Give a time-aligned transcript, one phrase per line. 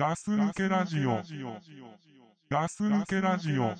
[0.00, 1.20] ガス抜けラジオ。
[2.48, 3.74] ガス抜けラジオ。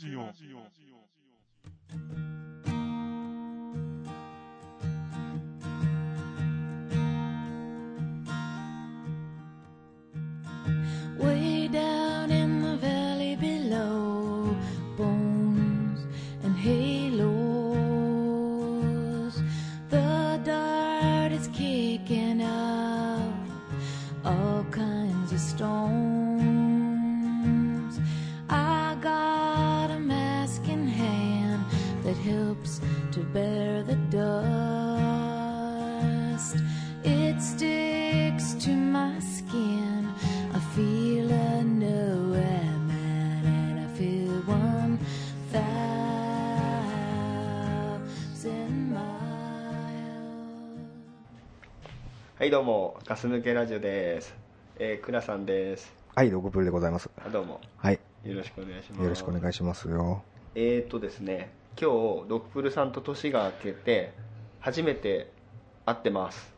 [52.40, 54.34] はいどうもガス抜けラジオです
[54.78, 57.10] えー、倉さんですはい、ドクプルでございます。
[57.22, 60.22] あどうもはい、よろしくお願いしますよろしくお願いしますよ。
[60.54, 61.90] えーとですね今
[62.22, 64.14] 日ドクプルさんと年が明けて
[64.58, 65.30] 初めて
[65.84, 66.54] 会ってます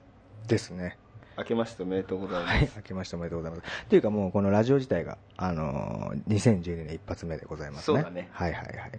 [0.46, 0.96] ですね。
[1.36, 3.86] 明けましておめでとうございます、はい、明けましておめでとうございます。
[3.88, 7.96] というかもうこのラジオ自体が、あのー、2012年一発目でございますね。
[7.96, 8.92] そうだねはいはいはい。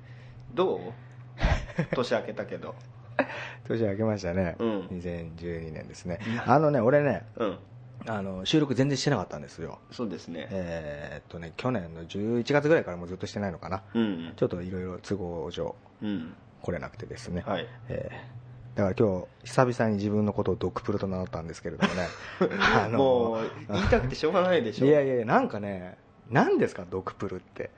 [0.54, 1.96] どう？
[1.96, 2.76] 年明けたけど
[3.68, 4.56] 年明けましたね。
[4.60, 6.20] うん2012年ですね。
[6.46, 7.58] あのね、俺ね、うん
[8.06, 9.80] あの、収録全然してなかったんですよ。
[9.92, 13.84] そうですねえーっとね、去年の11月ぐらいからもうずっとしてないのかな。
[13.94, 17.44] うんちょっといろいろ都合上うん来れなくてですね。
[17.46, 18.44] はいえー
[18.76, 22.08] だから今日、久々に自分のことをドクプルと名乗ったんですけれどもね。
[22.60, 23.40] あのもう
[23.72, 25.96] 言いたくてしょうがないでしょいやいやいや、なんかね、
[26.34, 27.70] 何ですか、ドクプルって。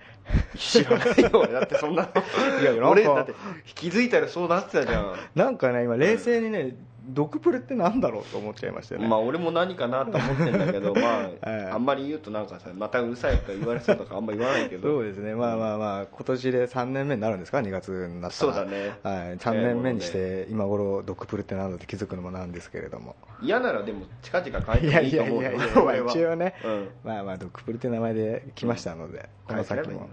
[0.57, 3.35] 知らないよ俺だってそんなのいや俺だって
[3.75, 6.75] 気づいたらそうなってたじゃんなんかね、今、冷静にね、
[7.07, 9.07] ドクプルってなんだろうと思っちゃいましてね。
[9.07, 14.89] まあ俺も何かなと思ってんだけど まあ、ええあんまり言うとなんかさまたうるさいとか言われそうとかあんま言わないけど。
[14.89, 18.53] そうですね、まあまあまあ、今年で3年目になるんですか、2月になったら。
[18.53, 18.97] そうだね。
[19.03, 23.15] はい、3年目にして、今頃ドクプルってなんだって気づくのもなんですけれども。
[23.41, 26.11] 嫌ならでも近々変えていやいもいいと思うよやいやいや、お前は。
[26.11, 26.89] 一応ね、うん。
[27.03, 30.09] まあまあ、ドクプルって名前で来ましたので、この先も。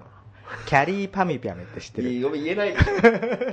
[0.67, 2.11] キャリーパミュピャムって知ってる？
[2.11, 2.75] いいよ言えない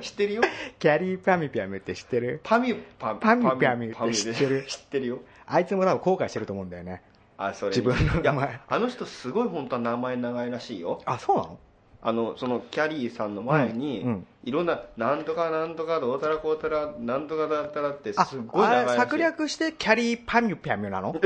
[0.01, 0.41] 知ってるよ。
[0.79, 2.39] キャリーパミュピャムって知ってる？
[2.43, 4.65] パミュパパミュパミュって知ってる？
[4.67, 5.19] 知ってるよ。
[5.47, 7.01] あいつも多分後悔してると思うんだよね。
[7.37, 7.75] あそれ。
[7.75, 8.59] 自分の名前。
[8.67, 11.01] あの人すごい本当は名前長いらしいよ。
[11.05, 11.59] あ、そうなの？
[12.01, 14.27] あのそのキャリーさんの前に、うんうん。
[14.45, 18.97] いろんななんとかなんとかどうたらこうたらなんとかだったらってあ、すごい長いらしい。
[18.97, 21.13] 策略してキャリーパミュピャミュなの？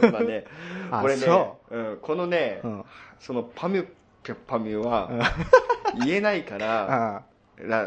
[0.00, 0.44] そうだね。
[0.90, 2.84] あこれねそうん、このね、うん。
[3.20, 3.86] そのパミュ
[4.26, 5.08] ピャパミュは
[6.04, 7.22] 言えないから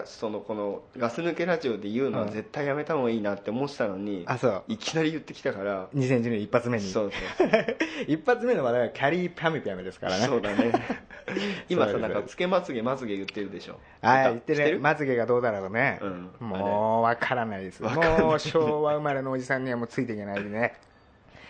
[0.06, 4.64] そのこのガス抜けラジオで言うのはうん絶対やめた方がいいなって思ってたのに、あ、そう。
[4.68, 6.90] いきなり言ってきたから2010年一発目に。
[6.90, 7.50] そうそう
[8.08, 10.26] 一発目の話題はキャリーパミュピャミュですからね。
[10.26, 10.72] そうだね
[11.70, 14.80] 今さなんかつけまつげまつげ言ってるでしょはい、言ってる。
[14.80, 16.00] まつげがどうだろうね。
[16.02, 17.84] うんもう、わからないです。
[17.84, 20.74] もう、昭和生まれのおじさんにはもうついていけないでね。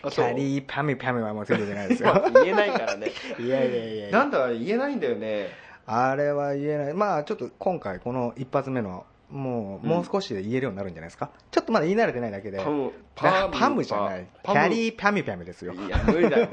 [0.10, 2.26] キャリーパミュピャミュはもうついていけないですまよ。
[2.26, 3.12] あ言えないからね。
[3.40, 5.50] いやいやいやなんだか言えないんだよね。
[5.86, 6.94] あれは言えない。
[6.94, 9.90] まあ、ちょっと今回この一発目の、もう、うん。
[9.90, 11.30] もう少しで言えるようになるんじゃないですか？
[11.52, 12.60] ちょっとまだ言い慣れてないだけで。
[12.60, 14.28] パムパパムじゃない。
[14.44, 15.74] キャリーパミュピャミュですよ。
[15.74, 16.48] いや無理だよ。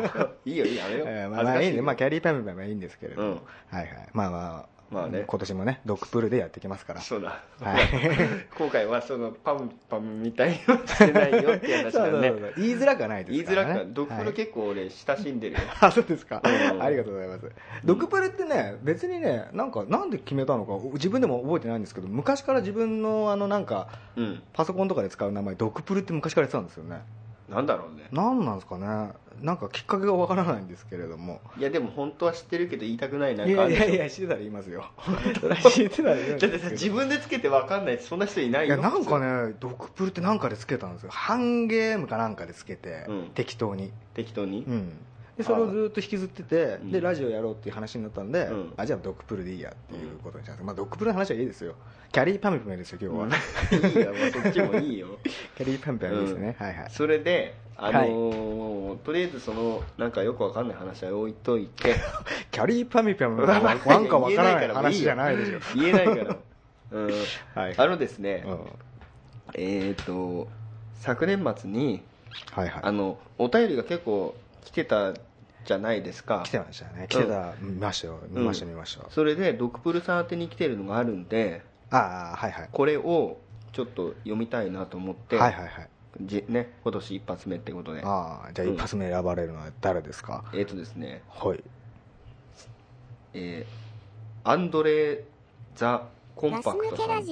[0.45, 3.34] いいよいいよやめよう、え ーまあ、まあいいね、まあ、キャリーパミュピャミュはいいんですけれども、うん。
[3.34, 5.24] はいはい、まあまあ、まあね。
[5.26, 7.00] 今年もね、ドッグプールでやっていきますから。
[7.00, 7.88] そうだ、はい。
[8.56, 12.52] 今回はそのパムパムみたいのしてないよっていう話 そうそうだねそう。
[12.56, 13.72] 言いづらくはないで言いすから、ね。
[13.72, 16.82] づらくドッグル結構俺親しんでるよ、 あ、そうですか、うん。
[16.82, 17.50] ありがとうございます。
[17.84, 24.42] ドッグプルってね、別にね、なんか、なんで決めたのか、自分でも覚えてないんですけど、昔から自分の、あの、なんか、うん。
[24.53, 27.03] パソコンとかで使う名前、ドッグプルって昔からやってたんですよね。
[27.48, 28.08] なんだろうね。
[28.12, 29.10] なんなんですかね。
[29.42, 31.41] なんかきっかけがわからないんですけれども。
[31.58, 33.82] いやでも本当は知ってるけど言いたくないなんいかあるでしょ。
[33.84, 34.84] やいやいや、知ってたら言いますよ。
[35.70, 38.76] 知ってたら言いますだってさ自分でつけて分かんないそんな人いないよ。
[38.76, 41.10] いやなんかねドクプルってなんかでつけたんですよ。
[41.10, 43.30] ハンゲームかなんかでつけて、うん。
[43.34, 43.92] 適当に。
[44.14, 44.92] 適当に、うん
[45.36, 48.72] でそれをずっと引きずっててうんでラジオやろうっていう話になったんで、うん。
[48.77, 51.74] あじゃあドクプルでいいやっていうことにしたんです、まあ、ドクプルの話はいいですよ。
[52.10, 55.18] キャリーパミュパミュですよ今日は、いいよもうそっちもいいよ。
[55.56, 56.91] キャリーパミュパミュですね、はいはい。
[56.91, 61.97] それであのーとりあえずそのなんかよくわかんない話は置いといて。
[62.50, 63.59] キャリーパミュパミな
[64.00, 66.36] んかわからない話じゃないでしょ 言えないから。
[66.92, 67.10] うん。
[67.54, 67.74] はい。
[67.77, 68.59] あのですね、うん。
[69.54, 70.48] えっ、と
[70.94, 72.03] 昨年末に
[72.53, 72.82] はいはい。
[72.82, 74.34] あのお便りが結構
[74.65, 75.12] 来てた
[75.66, 76.42] じゃないですか。
[76.47, 77.07] 来てましたね。
[77.09, 78.21] 来てた、見ましたよ。
[78.30, 82.68] 見ましたうん見ました、それでドクプルさん宛てに来てるのがあるんでああはいはい。
[82.72, 83.39] これを
[83.72, 85.89] ちょっと読みたいなと思って、はいはいはい。
[86.22, 88.03] じね今年一発目ってことで。
[88.04, 91.22] ああじゃあうん一発目選ばれるのは誰ですか、えっ、とですね。
[91.28, 91.63] はい。
[93.34, 93.86] えー
[94.48, 95.24] アンドレ・
[95.74, 97.24] ザ・コンパクトさん。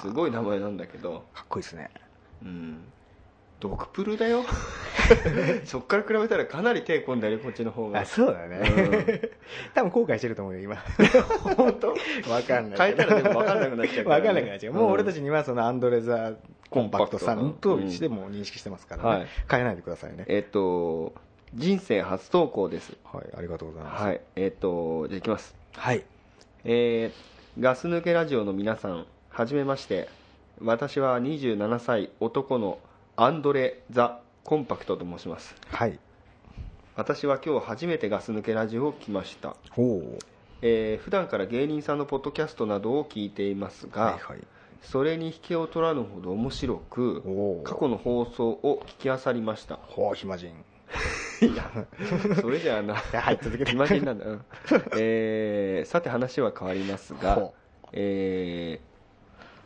[0.00, 1.26] すごい名前なんだけど。
[1.34, 1.90] かっこいいですね。
[2.42, 2.78] うん
[3.60, 4.42] ドクプルだよ。
[5.64, 8.00] そっから比べたらかなり手込んだよこっちの方が。
[8.00, 9.30] あそうだね、う
[9.74, 10.76] 多分後悔してると思うよ今。
[11.56, 11.88] 本当？
[12.30, 16.32] わかんない変えたらでも分かんなくなっちゃうから、わかんなくなっちゃう、もう俺たちにはそのアンドレザ
[16.70, 19.08] コンパクトさんとうんしても認識してますから、ね。
[19.10, 19.26] はい。
[19.50, 20.24] 変えないでくださいね。
[20.28, 21.12] えっ、と
[21.54, 22.96] 人生初投稿です。
[23.04, 24.04] はいありがとうございます。
[24.04, 24.20] はい。
[24.36, 25.54] えっ、とじゃあいきます。
[25.74, 26.02] はい。
[26.64, 30.08] えーガス抜けラジオの皆さんはじめまして。
[30.62, 32.78] 私は27歳男の
[33.22, 35.54] アンドレ・ザ・コンパクトと申します。
[35.68, 35.98] はい。
[36.96, 40.18] 私は今日初めてガス抜けラジオを来ました、おお
[40.62, 44.38] えー普段から芸人さんのポッドキャストなどを聞いていますが、はいはい。
[44.80, 49.76] それに引けを取らぬほど面白く過去の放送を聞き漁りました。
[49.76, 50.54] ほう暇人。
[51.42, 51.70] いや
[52.40, 52.94] それじゃあな。
[53.12, 53.72] やはい続けて。
[53.72, 54.44] 暇人なんだ、うん。
[54.98, 57.54] えーさて話は変わりますがほ、
[57.92, 58.89] えー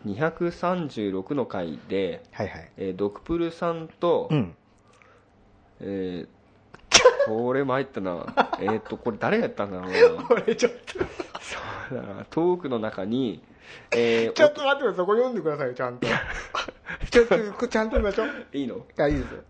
[0.06, 2.70] 236の回で、はいはい。
[2.76, 4.54] えードクプルさんと、うん。
[5.80, 6.28] えー
[7.26, 8.26] これ参ったな。
[8.60, 10.16] えっとこれ誰やったんだろう。
[10.16, 10.98] なこれちょっと。
[10.98, 11.04] そ
[11.94, 13.42] うだなトークの中に、
[13.92, 14.96] えー ちょっと待ってください。
[14.96, 16.06] そこ読んでくださいよちゃんと。
[17.10, 18.28] ちょっとこれちゃんと見ましょう。
[18.28, 18.84] おいいの？
[18.98, 19.42] あいいですよ。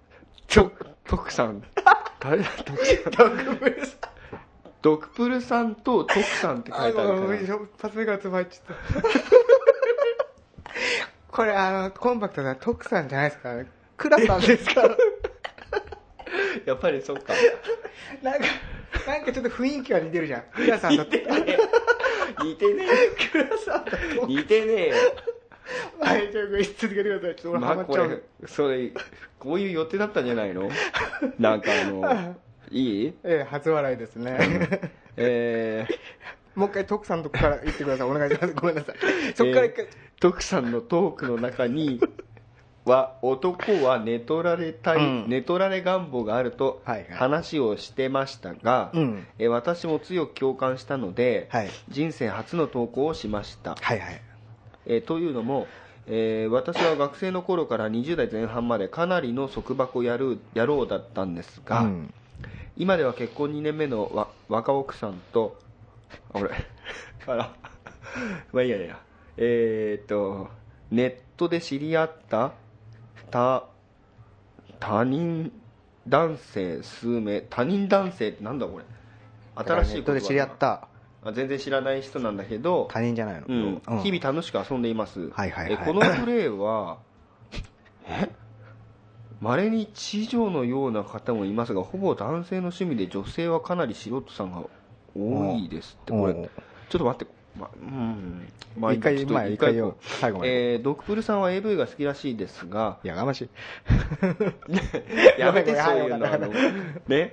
[0.47, 0.71] と
[1.05, 1.62] 徳さん。
[2.21, 2.49] 誰だ？
[2.65, 3.35] 徳さん。
[3.35, 4.01] ドクプルさん。
[4.83, 9.05] ドクプルさんと徳さんって書いてあるもうから一発目からつまいちゃった
[11.34, 13.52] これあのコンパクトな徳さんじゃないですか。
[13.54, 13.64] ら
[13.96, 14.96] クラさんですから。
[16.64, 17.34] やっぱりそっか。
[18.22, 18.46] なんか
[19.04, 20.42] なんかちょっと雰囲気が似てるじゃん。
[20.54, 21.02] クラさんと。
[21.02, 21.19] 似て
[22.72, 23.31] ねえ。
[23.32, 24.26] クラさんと。
[24.28, 24.88] 似てねえ。
[24.90, 24.94] よ
[25.98, 26.44] はいじゃあ
[26.78, 27.34] 続けてください。
[27.34, 28.92] ちょっと俺ハマっちゃう、れそれ
[29.40, 30.70] こういう予定だったんじゃないの？
[31.40, 32.36] なんかあの
[32.70, 33.14] いい？
[33.25, 34.38] ええ初笑いですね。
[35.16, 35.98] えー。
[36.54, 38.08] もう一回徳さんのとこから言ってください。
[38.08, 38.54] お願いします。
[38.54, 38.96] ごめんなさい。
[39.34, 42.00] そっから一回、えー徳さんのトークの中に
[42.87, 45.29] は男は寝取られたい、うん。
[45.29, 47.12] 寝取られ願望があるとはいはい。
[47.12, 49.26] 話をしてましたが、うん。
[49.38, 51.69] えー私も強く共感したので、はい。
[51.91, 54.23] 人生初の投稿をしました、はいはい。
[54.87, 55.67] えーというのも、
[56.06, 62.15] えー私は学生の頃から20代前半までかなりの束縛やる野郎だったんですが、うん。
[62.79, 65.59] 今では結婚2年目のわ若奥さんと
[66.32, 66.50] あ俺
[67.27, 67.53] あら
[68.55, 68.99] まあいいやいいや
[69.36, 70.48] えー、っと
[70.90, 72.52] ネットで知り合った
[73.31, 73.69] 他
[74.78, 75.52] 他人
[76.06, 78.84] 男性数名他人男性ってなんだこれ？
[79.56, 80.88] 新しいネットで知り合った。
[81.26, 83.82] あ全然知らない人なんだけど、他人じゃないの、うん。
[83.86, 83.98] うん。
[84.02, 85.72] 日々楽しく遊んでいます、はいはいはい。
[85.72, 86.98] えこのプレーは
[88.06, 88.28] え？
[89.40, 94.64] 稀に知女のような方もいますがほぼ男性の趣味で女性はかなり素人さんが
[95.16, 96.12] 多いですって。
[96.12, 96.44] これうん
[96.90, 98.49] ちょっと待って、まうん。
[98.77, 102.99] ま一回ちょっとまあ一回よ最後まで、えー、ドクプルさんは AV が好きらしいですが。
[103.03, 103.49] やがましい。
[105.39, 106.27] やめてそういうの
[107.09, 107.33] ね。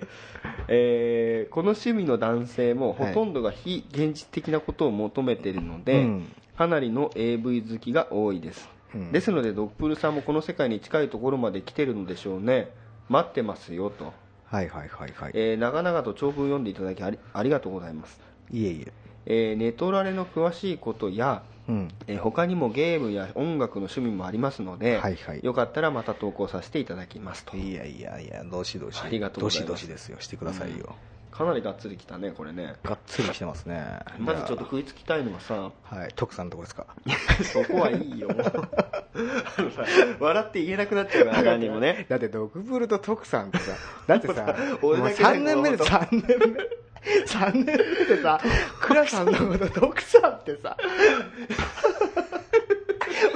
[0.67, 6.35] えーこの趣味の男性もほとんどが非現実的なことを求めているので、うん。
[6.57, 9.11] かなりの AV 好きが多いです、うん。
[9.11, 12.69] ですのでドップルさんもこの世界に近いところまで来てるのでしょうね。
[13.11, 14.13] 待ってますよと、
[14.45, 18.91] はいはいはいはい、えー長々と長文読んでいただきありありがとうございます、いえいえ
[19.25, 21.87] えーネトラレの詳しいことや、うん。
[22.07, 25.39] えー他にもゲームや音楽の趣味もありますので、はいはい。
[25.43, 27.57] よかったらまた投稿させていただきますと。
[27.57, 29.01] いやいやいやどしどし。
[29.03, 29.71] ありがとうございます。
[29.71, 30.17] どしどしですよ。
[30.19, 30.95] してくださいよ、
[31.31, 32.75] かなりがっつりきたねこれね。
[32.83, 33.99] がっつりしてますね。
[34.19, 36.87] まずちょっとじ食いつきたいのはさはい徳さんのとこですか。
[37.43, 38.29] そこはいいよ。
[40.19, 42.05] 笑って言えなくなっちゃうから何もね。
[42.09, 43.71] だってドクブルと徳さんってさ
[44.07, 46.57] だってさ俺だけで3年目で3年目
[47.03, 48.39] 3年目でさ
[48.81, 50.77] 倉さんのこと徳さんってさ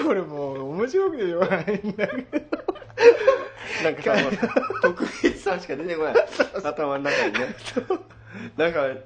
[0.07, 2.65] 俺もう面白くてしょうがないんだけど。
[3.83, 4.13] なんかさ
[4.81, 6.15] 徳光さんしか出てこない。
[6.63, 7.55] 頭の中にね
[8.57, 8.99] なんかなんか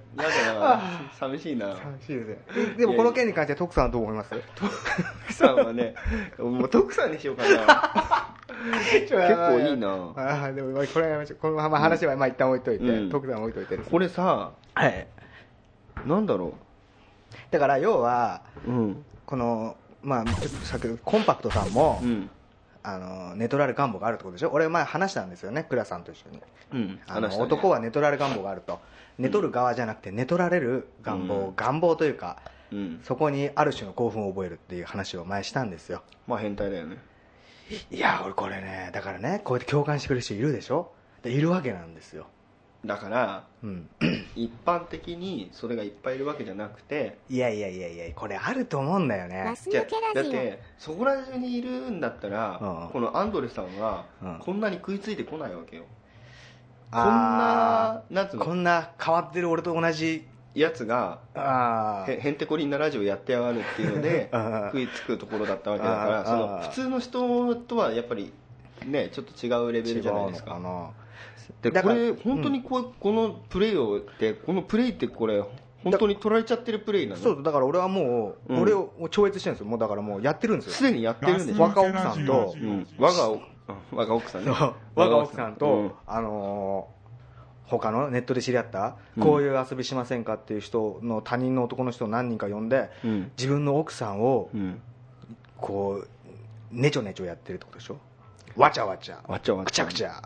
[0.60, 0.82] な
[1.20, 1.76] 寂しいな。
[1.76, 2.76] 寂しいですね。
[2.78, 4.30] でもこの件に関しては徳さんはどう思います？
[4.56, 5.96] 徳さんはね
[6.38, 8.36] もう徳さんにしようかな。
[8.92, 9.88] 結結構いいな。
[10.16, 13.10] ああでもまあこれはこのまあ話はまあ一旦置いといて、うん。
[13.10, 15.08] 徳さんは置いといてこれさはい。
[16.06, 16.54] なんだろ
[17.52, 19.06] だから要はううん。
[19.26, 22.30] このまあちょっと先ほどコンパクトさんも、うん
[22.84, 24.52] あのネトラレ願望があるってことでしょ？
[24.52, 26.42] 俺前話したんですよね倉さんと一緒に。
[26.74, 27.36] うんあの、ね。
[27.38, 28.80] 男は寝取られ願望があると。
[29.18, 31.56] 寝取る側じゃなくて寝取られる願望、うん。
[31.56, 32.38] 願望というか
[32.72, 33.00] うん。
[33.04, 36.04] そこにある種の興奮を覚えるっていう話を前したんですよ。
[36.28, 36.98] まあ変態だよね。
[37.92, 40.92] いや俺これねだからねこうやって共感してくれる人いるでしょ？
[41.22, 42.26] でいるわけなんですよ
[42.86, 43.90] だからうん。
[44.36, 49.54] 一般的にそれがいっぱいいるわけじゃなくていやいやいやいやこれあると思うんだよね。
[49.70, 52.90] じゃあだってそこら中にいるんだったら、うん。
[52.90, 54.40] このアンドレさんはうん。
[54.40, 55.84] こんなに食いついてこないわけよ、
[56.92, 58.44] こんあななんつうの？
[58.44, 60.26] ーこんな変わってる俺と同じ。
[60.56, 64.64] やつがあへへんてこりんなラジオやってやがるっていうのでうん。
[64.72, 66.26] 食いつくところだったわけだからうん。
[66.26, 68.34] その普通の人とはやっぱり
[68.84, 70.56] ねちょっと違うレベルじゃないですか。
[70.56, 70.99] 違うのな
[71.62, 75.44] でだからこれ本当にこうこのプレイをってこのプレイってこれ
[75.84, 77.22] 本当に取られちゃってるプレイなの？
[77.22, 78.62] そうだから俺はもう、うん。
[78.62, 79.68] 俺を超越してるんですよ。
[79.68, 80.74] もうだからもうやってるんですよ。
[80.74, 82.54] すでにやってるんでしょ若奥さんと。
[82.56, 83.42] うん我がお
[83.92, 84.52] 我が奥さんね。
[84.96, 85.56] 我が奥さん。
[85.56, 85.92] と、うん。
[86.06, 87.00] あのー
[87.70, 89.24] 他のネットで知り合った、うん。
[89.24, 93.32] こういう遊びしませんかっていう人の他人の男の人を何人か呼んで、うん。
[93.38, 94.82] 自分の奥さんをうん。
[95.56, 97.98] こうねちょねちょやってるってことでしょ？
[98.58, 99.20] わちゃわちゃ。
[99.28, 99.66] わちゃわちゃ。
[99.66, 100.24] くちゃくちゃ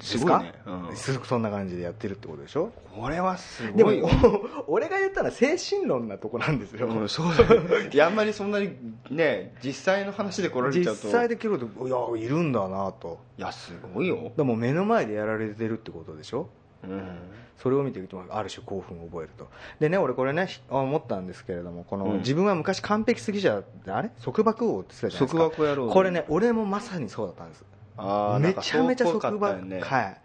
[0.00, 0.52] すごいね。
[0.66, 0.96] うん。
[0.96, 2.72] す そんな感じでやってるってことでしょ？
[2.94, 4.08] これはすでもごいよ。
[4.68, 8.76] 俺が言ったら精神論なとこなんですよ、うんそうだよいやあんまりそんなに
[9.10, 11.08] ね実際の話で来られちゃ実うと。
[11.10, 13.18] 際できるといやいるんだなと。
[13.38, 14.32] いやすごいよ。
[14.36, 16.48] でも目の前でやられてるってことでしょ？
[16.82, 17.02] うん。
[17.56, 19.48] それを見ていくとある種興奮を覚えると。
[19.78, 22.18] でね俺これねひ思ったんですけれどもこの、うん。
[22.18, 24.10] 自分は昔完璧すぎじゃあれ？
[24.22, 25.38] 束縛王って言ってたじゃないですか。
[25.38, 27.64] 束縛野郎これね俺もまさにそうだったんです
[28.40, 29.80] めちゃめちゃ束縛、ね。
[29.80, 30.20] はい。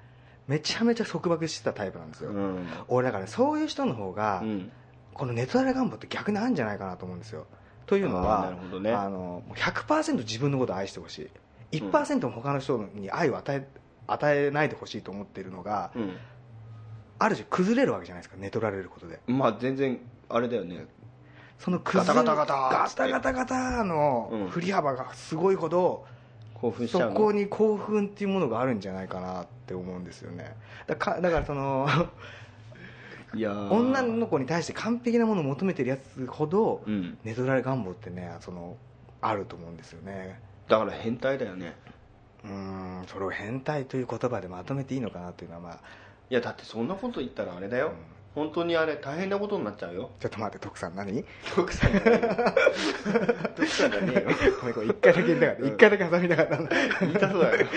[0.48, 2.68] めちゃめちゃ束縛してたタイプなんですよ、うん。
[2.88, 4.72] 俺だからねそういう人の方が、うん。
[5.14, 7.46] このネトラレ願望って逆にあるんじゃないかなと思うんですよ。
[7.86, 8.92] というのはなるほどね。
[8.92, 11.30] あのもう100%自分のことを愛してほし
[11.72, 11.78] い。
[11.80, 13.68] 1%も他の人に愛を与え
[14.08, 16.16] 与えないでほしいと思っているのが、うん。
[17.20, 19.20] ある種崩れるわけじゃないですか寝取られることで。
[19.28, 20.00] まあ全然
[20.30, 20.88] あれだよね。
[21.60, 26.06] その崩れガタガタガタガタガタガタのうん振り幅がすごいほど、
[26.62, 27.16] 興奮しちゃそうの？
[27.16, 30.56] こに興奮っていうものがあるんじゃないかなって思うんですよね。
[30.88, 31.88] だかだからその
[33.34, 33.70] いやー。
[33.72, 37.18] 女の子に対して完璧なものを求めてるやつほど、うん。
[37.24, 38.78] 寝取られ願望ってねその
[39.22, 40.40] あると思うんですよね。
[40.68, 41.76] だから変態だよね。
[42.44, 45.80] うーんそれを変態という言葉でまとめていいのかなというのはまあ。
[46.30, 47.92] いやだってそんなこと言ったらあれだよ、
[48.40, 50.12] 本当にあれ大変なことになっちゃうよ。
[50.18, 51.26] ちょっと待って徳さん何？
[51.54, 51.92] 徳さん。
[51.92, 52.28] じゃないよ
[53.58, 54.36] 徳さんじゃねえよ。
[54.62, 55.68] ごめんこれ一回だけ言いたかった。
[55.68, 56.56] 一回だけ挟みたかった。
[56.58, 56.70] んだ
[57.02, 57.68] 言いたそうだよ。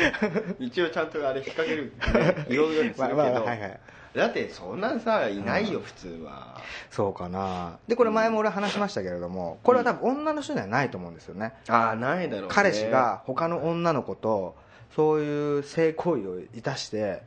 [0.60, 1.92] 一応ちゃんとあれ引っ掛ける
[2.38, 3.80] ねいろいろにするけど、まあまあはいはい。
[4.14, 6.58] だってそんなんさいないよ、普通は。
[6.90, 7.78] そうかな。
[7.88, 11.54] でこれ前も俺話しましたけれどもこれは多分女の人にはないと思うんですよね。
[11.68, 12.48] ああないだろうね。
[12.54, 14.54] 彼氏が他の女の子と
[14.94, 17.22] そういう性行為をいたして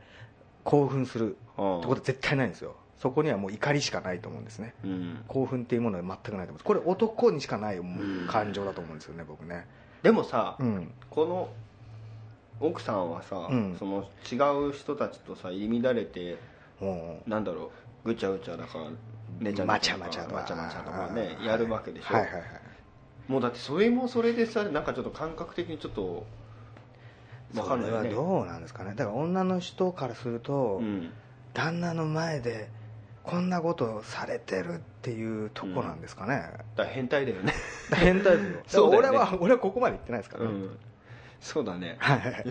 [0.64, 4.74] 興奮するってうんことは絶対ないんですよそこにはもう怒りしかないと思うんですね。
[4.84, 5.24] うん。
[5.28, 6.64] 興奮っていうものは全くないと思うんです。
[6.64, 7.80] これ男にしかない
[8.28, 9.66] 感情だと思うんですよね僕ね。
[10.02, 10.92] でもさ、うん。
[11.10, 11.48] この
[12.60, 13.76] 奥さんはさ、うん。
[13.78, 14.36] その違
[14.68, 16.38] う人たちとさ入り乱れて
[16.80, 17.70] もなんだろ
[18.04, 18.84] うぐちゃぐちゃだから
[19.40, 20.36] 寝ちゃうまちゃまちゃとか。
[20.36, 22.42] まちゃまちゃとかねやるわけでしょ、はいはいはい
[23.28, 26.24] もうだってそれもそれでさなんかちょっと感覚的にちょっと
[27.52, 28.10] 分かそれはんないよね。
[28.10, 28.94] どうなんですかね。
[28.94, 31.10] だから女の人からすると、うん。
[31.52, 32.68] 旦那の前で
[33.26, 37.52] こんなことをされてるっていうとこなんですかね、だから変態だよね。
[37.92, 38.88] 変態ですよ。
[38.88, 39.08] そうだよね。
[39.08, 40.78] 俺は俺はここまで言ってないですからね、うん。
[41.40, 41.96] そうだね。
[41.98, 42.44] はいはい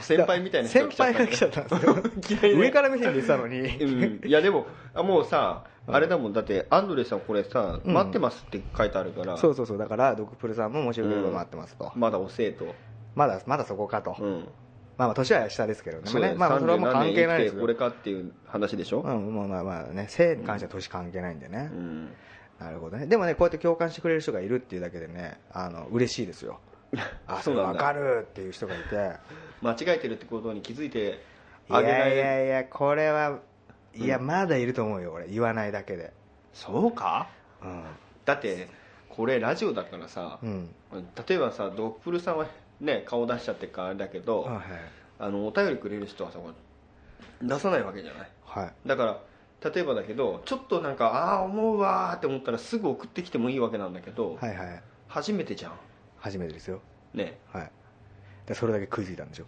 [0.00, 1.94] 先輩みたいな人先輩が来ちゃったんですよ。
[1.94, 2.02] ね
[2.56, 6.32] 上から目線で言ってたのに、うん、いやでもあもうさあれだもん。
[6.32, 7.92] だってアンドレさんこれさ、うん。
[7.92, 9.36] 待ってますって書いてあるから。
[9.36, 9.78] そうそうそう。
[9.78, 12.74] だからドクプルさんももしよければ待ってますと、まだ遅えと、
[13.14, 14.48] まだまだそこかと、うん、
[14.96, 16.38] まあまあ年は下ですけどそうだよね。
[16.38, 17.56] まあまあそれはもう関係ないです。
[17.56, 22.12] 37年生きてよこれかっていう話でしょ、うん、まあまあまあね性に関しては年関係ないんでね、うん。
[22.58, 23.06] なるほどね。
[23.06, 26.60] でもねこうやって共感してくれる人がいるっていうだけでねあの嬉しいですよ。
[27.26, 27.72] あそそうなんだ。
[27.72, 29.12] れ分かるっていう人がいて。
[29.62, 31.12] 間違えてるってことに気づいてい
[31.70, 33.38] あげないやいやいやこれは
[33.94, 35.26] いやうんまだいると思うよ俺。
[35.28, 36.12] 言わないだけで。
[36.52, 37.28] そうか？
[37.62, 37.82] うん。
[38.24, 38.68] だって
[39.08, 40.68] これラジオだからさ、うん。
[41.26, 42.46] 例えばさドップルさんは
[42.80, 44.62] ね顔出しちゃってるからあれだけど、はい
[45.16, 48.30] あのお便りくれる人はさこれ出さないわけじゃない。
[48.44, 48.72] はい。
[48.86, 49.20] だから
[49.70, 54.82] 例えばだけどちょっとなんかああ思うわーって思ったらすぐ送ってきてもいいわけなんだけど、はいはい。
[55.08, 55.72] 初めてじゃん。
[56.18, 56.80] 初めてですよ。
[57.14, 57.38] ね。
[57.52, 57.70] はい。
[58.46, 59.44] でそれだけ食いついたんでしょ、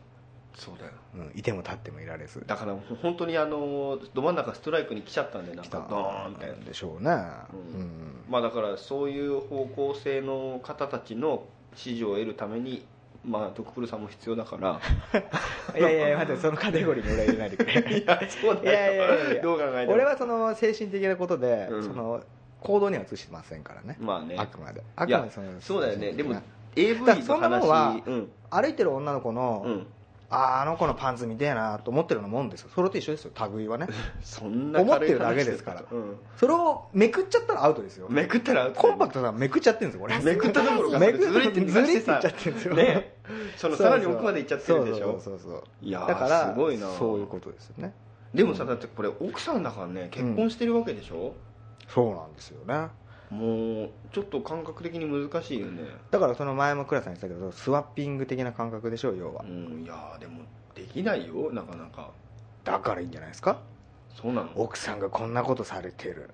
[0.55, 0.93] そうだよ。
[1.17, 2.45] うん、いても立ってもいられず。
[2.47, 6.47] だから本当にあのど真ん中ストライクに来ちゃったんでなんかドーンって。
[6.51, 7.11] んでしょうね。
[7.11, 7.81] うん。
[7.81, 8.25] うん。
[8.29, 12.87] まあだからそういう方向性の方たちの支持を得るために
[13.27, 14.81] まあドクプルさんも必要だから。
[15.79, 17.73] いやいや待ってそのカテゴリーに俺は入れないでくれ。
[17.99, 19.43] いやそういやいやいやいや。
[19.43, 19.93] どう考えても。
[19.95, 21.83] 俺はその精神的なことで、うん。
[21.83, 22.23] その
[22.61, 24.37] 行動には移してませんからね、まあね。
[24.39, 24.83] あくまで。
[24.95, 26.13] あくまでそのそうだよね。
[26.13, 26.41] でも
[26.77, 28.31] AV だからそのんなもんは話うん。
[28.51, 29.87] 歩いてる女の子の、うん
[30.29, 32.71] あーあの子のパンツ見てえなと思ってるようなもんですよ。
[32.75, 33.33] それと一緒ですよ。
[33.55, 33.87] 類はね。
[34.23, 35.85] そんな思ってるだけですから。
[35.91, 36.17] うん。
[36.37, 38.07] それをめくっちゃったらアウトですよ。
[38.11, 40.19] めくったらコンパクトさめくっちゃってるんですよこれ。
[40.19, 42.75] めくったところがめくってずれていっちゃってるんですよ。
[42.75, 43.17] ね。
[43.57, 45.19] そのさらに奥まで行っちゃってるでしょ。
[45.21, 46.89] そうそうそうそういやーだからすごいな。
[46.91, 47.95] そういうことですよね。
[48.35, 51.35] でもさだってこれ奥さんだからね結婚してるわけでしょ、
[51.89, 52.89] そうなんですよね
[53.31, 55.83] もうちょっと感覚的に難しいよね。
[56.11, 59.43] だからその前も倉さん言ってたけどスワッピング的な感覚でしょ要は。
[59.43, 60.43] うんいやーでも
[60.75, 62.11] できないよなかなか。
[62.65, 63.59] だからいいんじゃないですか？
[64.15, 64.51] そうなの？
[64.55, 66.31] 奥さんがこんなことされてる。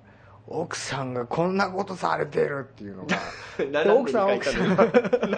[0.48, 3.16] 奥さんがこんなことされてるっていうのが。
[3.94, 5.36] 奥さんなんで二回言ったの？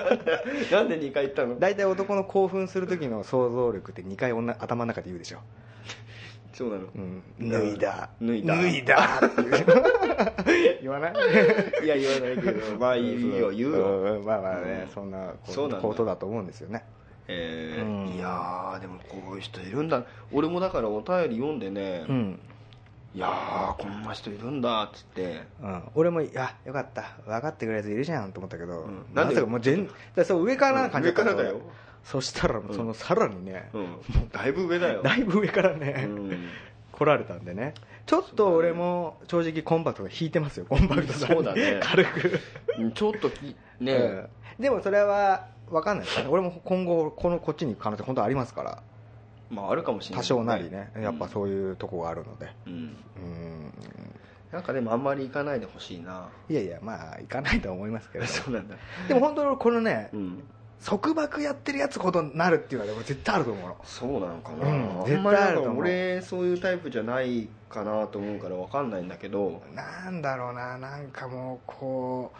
[0.72, 1.58] なんで2回言ったの？
[1.58, 5.38] 大体男の興奮する時の想像力って2回女頭の中で言うでしょ、
[6.54, 6.84] そうなの。
[6.94, 8.08] うん、脱いだ。
[8.22, 8.56] 脱いだ。
[8.56, 9.20] 脱いだ。
[9.26, 11.14] っていう言わない？
[11.84, 14.94] いや言わないけど まあいいよ言うよまあまあね、うん。
[14.94, 15.88] そんなこそうなんだ。
[15.88, 16.84] ことだと思うんですよね。
[17.26, 18.14] えーうん。
[18.14, 20.04] いやーでもこういう人いるんだ。
[20.32, 22.38] 俺もだからお便り読んでね、うん、
[23.14, 25.42] いやーこんな人いるんだっつって。
[25.60, 27.02] うん、俺もいやよかった。
[27.26, 29.06] 分かってくれるやついるじゃんと思ったけど、ん。
[29.12, 31.60] ななんかもう全だそう上からな感じった上からだよ
[32.04, 34.28] そしたらそのさらにね、うん。
[34.30, 35.02] だいぶ上だよ。
[35.04, 36.48] だいぶ上からね、うん。
[36.92, 37.74] 来られたんでね。
[38.06, 41.34] ちょっと俺も正直コンパクトが引いてますよコンパクトさんに。
[41.36, 41.80] そうだね。
[41.82, 42.40] 軽く。
[42.78, 44.62] うんちょっときね、うん。
[44.62, 46.06] でもそれは分かんない。
[46.06, 48.82] ですね俺も今後このこっちに行く可能性本当ありますから。
[49.50, 50.92] まああるかもしれない多少なりね。
[50.96, 52.52] やっぱそういうとこがあるので。
[52.66, 52.80] うん、うん。
[52.80, 53.72] うん
[54.52, 56.28] なんかでもあんまり行かないでほしいな。
[56.48, 58.26] いやいやまあ行かないとは思いますけど。
[58.28, 58.76] そうなんだ。
[59.08, 60.44] でも本当にこのねうん
[60.84, 63.76] 束縛やってるやつほどなるっていうのは俺絶対あると思うの。
[63.84, 65.78] そうなのかな、うんあんまりなんか絶対あると思う。
[65.78, 69.62] 俺そういうタイプじゃないかなと思うから分かんないんだけど。
[69.74, 72.32] なんだろうななんかもうこ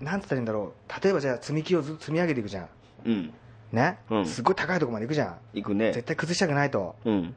[0.00, 1.04] うなんつったらいいんだろう。
[1.04, 2.68] 例えばじゃあ積み木をずっと積み上げていくじゃん。
[3.04, 3.32] うん。
[3.72, 4.26] ね、うん。
[4.26, 5.36] すごい高いところまで行くじゃん。
[5.54, 5.92] 行くね。
[5.92, 6.94] 絶対崩したくないと。
[7.04, 7.34] うん。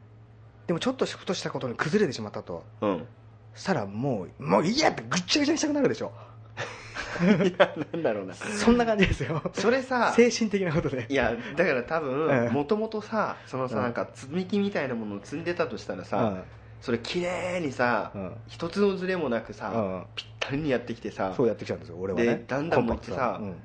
[0.68, 2.64] でもちょっとふとしたことに崩れてしまったと。
[2.82, 3.08] うん。
[3.56, 6.12] そしたらもうもういいやってぐっちゃぐちゃにしたくなるでしょ
[7.44, 8.34] いやなんだろうな。
[8.34, 9.42] そんな感じですよ。
[9.54, 11.06] それさ精神的なことで。
[11.10, 11.96] いやだから多
[12.32, 13.84] ええ分もともとさそのさうん。
[13.84, 16.44] なんか積み木みたいなものを積んでたとしたらさ、うん。
[16.82, 18.32] それ綺麗にさ、うん。
[18.48, 20.04] 一つのズレもなくさ、うん。
[20.16, 22.26] ぴったりにやってきてさそうやってきちゃうんですよ俺はね。
[22.26, 23.56] でだんだんコンパクトもうさうん。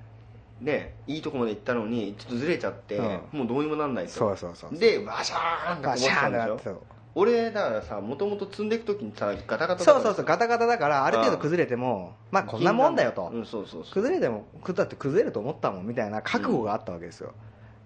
[0.60, 3.38] ねいいとこまで行ったのにちょっとずれちゃって、うん。
[3.38, 4.10] もうどうにもなんないと。
[4.10, 6.82] そうそうそうでバシャーンってこぼガシャーンってしたんでしょ
[7.16, 13.30] 俺だからさもともと積んでいく時にさガタガタそうそうそうガタガタだからある程度崩れてもまあこんなもんだよと。
[13.32, 13.92] うんそうそうそう。
[13.92, 17.32] 崩れてもだって崩れると思ったもんみたいな覚悟があったわけですよ、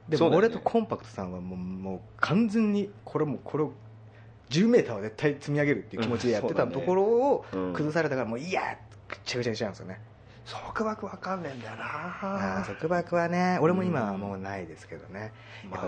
[0.09, 0.49] でもそうだよね。
[0.49, 3.73] 俺とコンパクトさんはもうもう完全にこれもうこれを
[4.49, 10.01] 10メーターは絶対積み上げるっていう気持ちでやってたところをうん崩されたからもういいやぐっちゃぐちゃにしちゃうんですよね
[10.51, 12.65] 束縛わかんねえんだよな。
[12.67, 15.33] 束縛はね俺も今はもうないですけどね。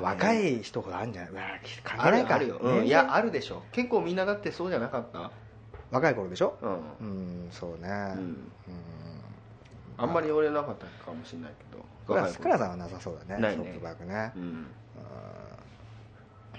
[0.02, 1.32] 若い人ほどあるんじゃない？
[1.32, 1.42] うわ
[1.82, 2.86] 関係あないかるあるよ、うん、ね。
[2.86, 3.62] いやあるでしょ。
[3.72, 5.30] 結構みんなだってそうじゃなかった？
[5.90, 6.56] 若い頃でしょ？
[6.60, 7.88] うん、うんそうね。
[7.88, 8.18] うん。
[8.18, 8.50] うん。
[9.96, 11.84] あんまり俺なかったかもしれないけど。
[12.06, 13.72] クラさんはなさそうだねないね。
[13.80, 14.32] 束縛ね。
[14.36, 14.66] うん。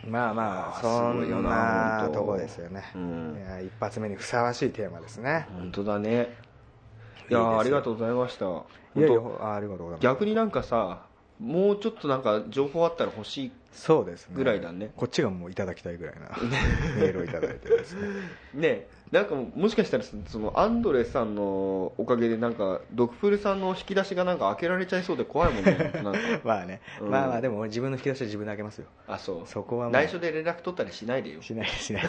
[0.07, 3.37] まあまあそんなとこですよね、うん。
[3.37, 5.45] いや一発目にふさわしいテーマですね。
[5.53, 6.35] 本当だね
[7.29, 8.45] いやありがとうございました。
[8.45, 10.01] いやいや本あありがとうございます。
[10.01, 11.05] 当逆になんかさ
[11.39, 14.35] もうちょっとなんか情報あったら欲しいそうですね。
[14.35, 14.91] ぐらいだね。
[14.95, 16.29] こっちがもういただきたいぐらいな
[16.99, 17.95] メールをいただいてです。
[17.95, 18.01] ね
[18.53, 25.91] ねなんかもしかしたらそのアンドレさんのおかげでなんかドクプルさんの引き出しがなんか開けられちゃいそうで怖いもんね。
[26.45, 27.09] まあね、うん。
[27.09, 28.87] まあまあでも俺自分の引き出しは自分で開けますよ。
[29.07, 29.47] あそう。
[29.47, 31.41] そこは内緒で連絡取ったりしないでよ。
[31.41, 32.03] しないしない。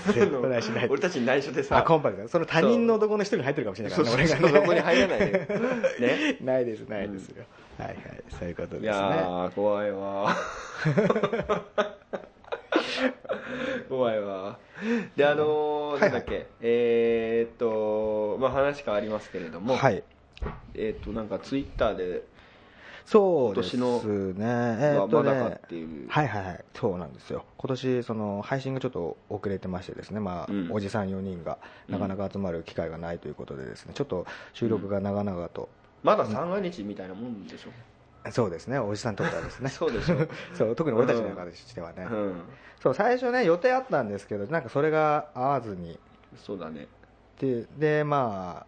[0.63, 0.89] しない。
[0.89, 1.79] 俺たちに内緒でさ。
[1.79, 2.29] あコンパクト。
[2.29, 4.15] その他人の男の一人に入ってるかもしれないからね。
[4.15, 4.49] 俺がね。
[4.61, 5.33] そこに入らないで。
[5.33, 5.39] よ
[5.99, 6.37] ね。
[6.41, 7.45] ないですないですよ、
[7.83, 9.07] はいはいそういうこといですね。
[9.07, 10.37] やー怖いわ。
[13.89, 14.59] 怖いわ。
[15.17, 20.03] であのーはいなんだっけえーっとまあ話変わりますけれども、はい。
[20.75, 22.23] えーっとなんかツイッターで
[23.05, 23.83] そうですね。
[23.83, 26.09] 今年えーっとまだかねっていう。
[26.09, 27.45] はいはいはいそうなんですよ。
[27.59, 30.69] 今年その配信がちょっと遅れてましてですね、まあうん。
[30.73, 35.69] おじさん4人がなかなか集まる機会がないということでですねちょっと収録が長々と、
[36.03, 38.79] まだ三が日みたいなもんでしょ、そうですね。
[38.79, 39.69] おじさんにとってはですね。
[39.71, 40.17] そうでしょ。
[40.55, 42.43] そう特に俺たちの中でしてはね、うん。
[42.81, 45.99] そう最初ね予定あったんですけどなんかそれが合わずに。
[46.37, 46.87] そうだね。
[47.39, 48.67] ででま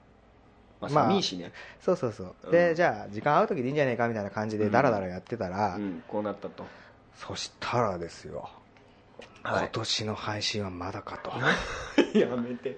[0.81, 2.51] まあまあ寒いしね、あそうそうそう、うん。
[2.51, 6.65] でじゃあ時間合う時でいいんじゃねえかみたいな感じでダラダラやってたら、うん、こうなったと。
[7.15, 8.49] そしたらですよ、
[9.45, 9.59] はい。
[9.61, 11.33] 今年の配信はまだかと。
[12.19, 12.77] やめて。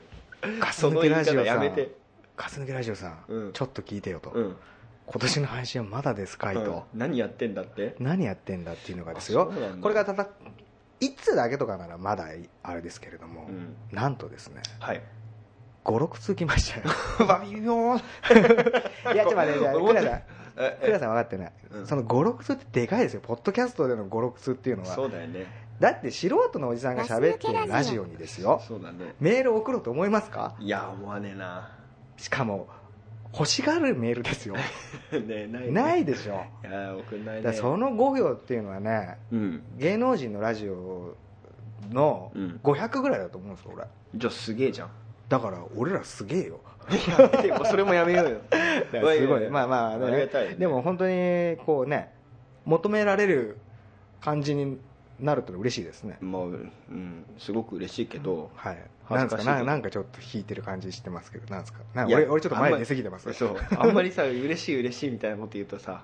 [0.60, 1.44] ガス抜けラジオさん。
[1.44, 1.90] やめて
[2.36, 3.52] ガス抜けラジオさん、うん。
[3.52, 4.56] ちょっと聞いてよと、うん。
[5.06, 6.98] 今年の配信はまだですかいと、うん。
[6.98, 7.96] 何やってんだって？
[7.98, 9.48] 何やってんだっていうのがですよ。
[9.50, 9.82] あそうなんだ。
[9.82, 10.28] これがただ
[11.00, 12.28] 一通だけとかならまだ
[12.62, 13.76] あれですけれども、うん。
[13.92, 15.02] なんとですねはい。
[15.84, 16.86] 56通来ましたよ。
[17.28, 17.52] わい
[19.16, 20.04] やちょっと待ってじゃあ思さん
[20.58, 21.86] えクラさん分かってない、うん。
[21.86, 23.20] その56通ってでかいですよ。
[23.20, 24.94] ポッドキャストでの56通っていうのは。
[24.94, 25.46] そうだよね。
[25.78, 28.62] だって素人のおじさんが喋ってるラジオにですよ。
[28.66, 29.14] そうだね。
[29.20, 30.56] メール送ろうと思いますか？
[30.58, 31.70] いや思わねえな
[32.16, 32.68] しかも
[33.32, 34.56] 欲しがるメールですよ。
[35.12, 35.70] ねないね。
[35.70, 36.42] ないでしょ。
[36.64, 37.42] いや送んないね。
[37.42, 39.62] だからその5票っていうのはねうん。
[39.76, 41.14] 芸能人のラジオ
[41.90, 42.60] のうん。
[42.62, 43.84] 500ぐらいだと思うんですよ俺。
[44.14, 44.90] じゃあすげえじゃん。
[45.28, 46.60] だから俺らすげえよ。
[46.88, 48.40] やめてよそれもやめようよ。
[48.92, 49.50] だからすごい。
[49.50, 50.56] まあまあ、ありがたいよね。
[50.56, 52.12] でも本当にこうね
[52.64, 53.58] 求められる
[54.20, 54.78] 感じに
[55.20, 56.18] なると嬉しいですね。
[56.20, 58.76] まあうんすごく嬉しいけどはい。
[59.10, 59.58] なんか恥ずかしいけど。
[59.58, 61.80] ななんかちょっと引いてる感じしてますけどなんですか？
[62.06, 66.02] 俺俺ちょっと前出過ぎてますそうあんまりさ嬉しい嬉しいみたいなこと言うとさ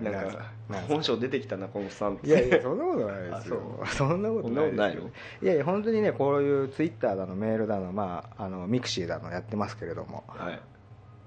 [0.00, 0.04] うん。
[0.04, 0.52] なんか
[0.88, 3.60] 本性出てきたなこのさんいやいやそんなことないですよ。
[3.82, 4.76] あそんなことないですよ。
[4.76, 5.02] そんなことないの？
[5.42, 10.24] いやいや本当にねこういうツイッターだのメールだのまああのミクシーだのやってますけれども。
[10.28, 10.60] はい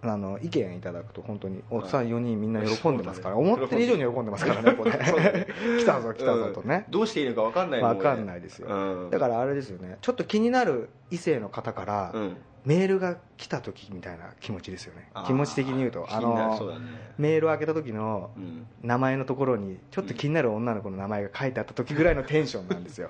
[0.05, 4.91] あの意見いただくと本当におっさん4人みんな喜んでますから、思ってる以上に喜んでますからねこれ。
[5.79, 6.83] 来たぞ来たぞとね。
[6.87, 9.09] うん、どうしていいのか分かんないもん分かんないですよ、うん。
[9.09, 9.97] だからあれですよね。
[10.01, 12.37] ちょっと気になる異性の方から、うん。
[12.65, 15.09] メールが来た時みたいな気持ちですよね。
[15.25, 16.85] 気持ち的に言うと気になるそうのだね。
[17.17, 18.67] メールを開けた時のうん。
[18.81, 23.09] 名前のところにちょっと気になる女の子の名前が書いてあった時ぐらいのテンションなんですよ。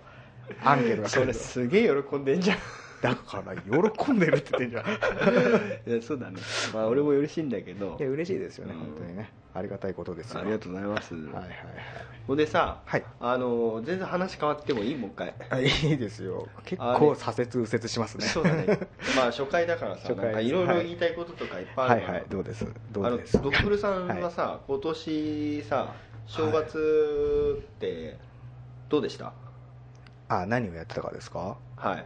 [0.64, 2.58] アンケートが来それすげえ喜んでんじゃん
[3.04, 3.54] だから
[3.92, 4.86] 喜んでるって言ってんじゃん。
[5.92, 6.40] いやそうだね。
[6.74, 7.98] まあ俺も嬉しいんだけど。
[8.00, 9.30] いや嬉しいですよね、うん本当にね。
[9.54, 10.40] ありがたいことですよ。
[10.40, 11.14] ありがとうございます。
[11.14, 11.50] はいはいはい。
[12.26, 13.04] ほんでさはい。
[13.20, 16.48] あの全然話変わってもいいもう一回あいいですよ。
[16.64, 18.26] 結構左折右折しますね。
[18.26, 18.66] そうだね。
[19.18, 22.66] まあ初回だからさいろいろはい言いたいこととかいっぱいあはいるからはいどうです？
[22.94, 23.42] どうです？
[23.42, 25.94] ドッフルさんはさ、今年さ
[26.26, 28.18] 正月って
[28.88, 29.34] どうでした？
[30.30, 31.58] あ何をやってたかですか？
[31.76, 32.06] はい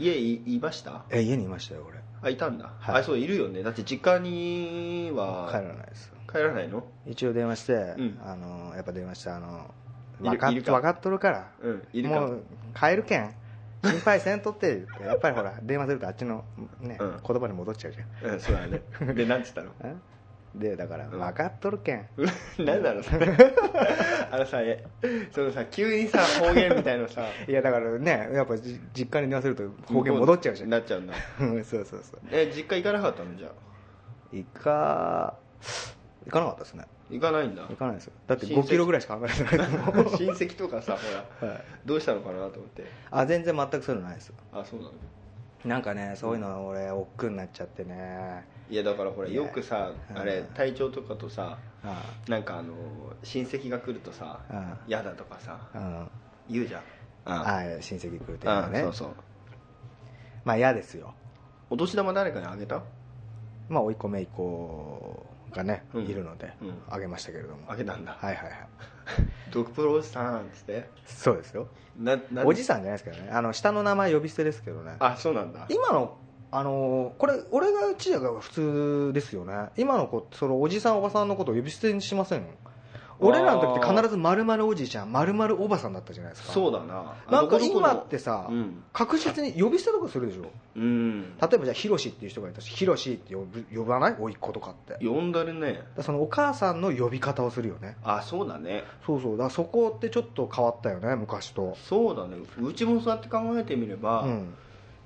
[0.00, 1.04] 家いいました？
[1.10, 1.98] え家にいましたよ俺。
[2.22, 3.00] あいたんだ、はい。
[3.00, 3.62] あそういるよね。
[3.62, 6.12] だって実家には帰らないです。
[6.30, 6.84] 帰らないの？
[7.06, 8.18] 一応電話して、ん。
[8.24, 9.72] あのやっぱ電話してあの
[10.20, 10.90] 分か分か？
[10.90, 12.20] っとるから、うんいるか？
[12.20, 12.42] もう
[12.78, 13.34] 帰るけん。
[13.82, 16.44] 心配せんとって言ってやっぱりほら電話するとあっちの、
[16.80, 17.20] ねうん。
[17.26, 18.82] 言葉に戻っちゃうじうんそうだね。
[19.14, 19.70] でなんつったの？
[19.82, 20.02] ゃんん
[20.54, 21.10] でだからん。
[21.10, 22.06] 分かっとるけん、
[22.58, 23.28] 何 なのそれ。
[24.32, 24.84] あのさえ
[25.32, 27.24] そのさ急にさ方言みたいのさ。
[27.48, 30.70] いやだからねやっぱじ実家に電話すると方言戻っちゃうじゃん。
[30.70, 31.14] なっちゃうんだ。
[31.40, 32.20] うんそうそうそう。
[32.30, 33.36] え実家行かなかったの？
[33.36, 33.52] じゃあ。
[34.32, 35.36] 行か
[36.24, 36.84] 行かなかったですね。
[37.10, 37.62] 行かないんだ。
[37.68, 38.12] 行かないですよ。
[38.26, 38.64] だって親戚。
[38.64, 41.62] 5キロぐらいしか離れてない親戚とかさほら、はい。
[41.84, 42.84] どうしたのかなと思って。
[43.10, 44.92] あ全然全くそういうのないですあそうなの？
[45.64, 48.44] なんかねそういうの俺億劫になっちゃってね。
[48.70, 52.72] いやだからほらよくさうんあれ隊長とかとさあなんかあの
[53.22, 55.58] 親戚が来るとさあ嫌だとかさ
[56.48, 56.80] 言うじゃん。
[57.26, 58.82] あああ親戚来るっていうのはね。
[58.82, 59.08] そうそう。
[60.44, 61.14] まあ嫌ですよ。
[61.68, 62.82] お年玉誰かにあげた？
[63.68, 66.04] まあ甥っ子姪っ子がね、うん。
[66.06, 66.82] いるので、うん。
[66.88, 67.58] あげましたけれども。
[67.68, 68.12] あげたんだ。
[68.18, 68.54] はいはいはい。
[69.52, 70.88] ドクプロおじさんっつって？
[71.06, 71.66] そうですよ。
[71.98, 73.30] ななおじさんじゃないですけどね。
[73.32, 74.96] あの下の名前呼び捨てですけどね。
[75.00, 75.66] あそうなんだ。
[75.68, 76.16] 今の
[76.52, 79.68] あのこれ俺がちやが普通ですよね。
[79.76, 82.46] 今の子そのおじさんおばさんのことを呼び捨てにしません？
[83.20, 86.52] 俺らの時って必ず〇〇おじいちゃん〇〇おばさんだったじゃないですか。
[86.52, 87.14] そうだな。
[87.30, 88.82] なんか今ってさ、うん。
[88.92, 90.50] 確実に呼び捨てとかするでしょ？
[90.76, 91.36] うん。
[91.38, 94.16] 例えばじゃあヒロシっていう人がいたしヒロシって呼ぶ呼ばない？
[94.18, 95.04] 甥っ子とかって。
[95.06, 95.82] 呼んだるね。
[95.96, 97.96] らそのお母さんの呼び方をするよね。
[98.02, 98.84] あそうだね。
[99.06, 99.32] そうそう。
[99.32, 101.76] だからそこってちょっと変わったよね昔と。
[101.84, 102.38] そうだね。
[102.60, 104.54] うちもそうやって考えてみれば、うん。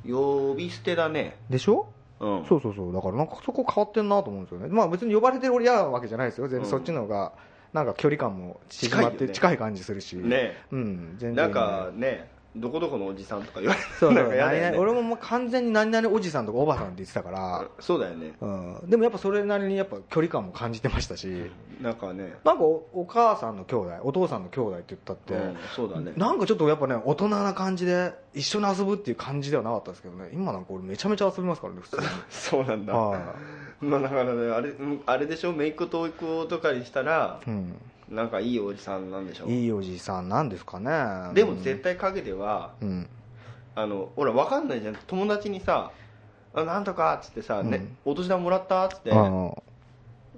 [0.06, 1.36] 呼び捨てだね。
[1.50, 1.88] でしょ？
[2.20, 2.44] うん。
[2.46, 2.92] そうそうそう。
[2.92, 4.68] だからなんかそこ変わってんなと思うんですよね。
[4.68, 6.46] まあ別に呼ばれてる俺嫌なわけじゃないですよ。
[6.46, 6.70] 全然うん。
[6.70, 7.32] そっちの方が
[7.74, 10.16] なんか距離感も縮まって近い感じするし。
[10.16, 10.56] ね。
[10.70, 11.34] うん全然。
[11.34, 18.32] なんかねどこどこのおじさんとか言われてそうそうなんか嫌だよね俺ももう完全に何々おじさんとかおばさんって言ってたから、そうだよね。
[18.40, 21.50] うん、でもやっぱそれなりにやっぱ距離感も感じてましたし。
[21.80, 22.34] なんかね。
[22.44, 26.12] なんかおお母さんの兄弟お父さんの兄弟って言ったって、うんそうだね。
[26.16, 30.30] なんかちょっとやっぱね大人な感じで一緒に遊ぶっていう感じではなかったですけどね。
[30.32, 32.02] 今なんか俺めちゃめちゃ遊びますからね普通に。
[32.30, 32.94] そうなんだ。
[32.94, 33.34] は
[33.90, 35.52] まあだからねあれうんあれでしょ？
[35.52, 37.74] 姪っ子と甥っ子とかにしたらい、うん、
[38.10, 39.46] なんかいいおじさんなんでしょ？
[39.46, 40.90] いいおじさんなんですかね。
[41.34, 43.08] でも絶対陰ではうん。
[43.76, 44.96] あのほら分かんないじゃん。
[45.06, 45.90] 友達にさ
[46.54, 48.12] 「あなんとか」っつってさ、ねうん。
[48.12, 49.10] お年玉もらった?」っつって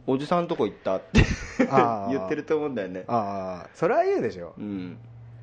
[0.08, 1.22] おじさんとこ行ったって
[2.10, 3.04] 言ってると思うんだよね。
[3.08, 3.68] ああ。
[3.74, 4.54] それは言うでしょ。
[4.56, 4.98] うん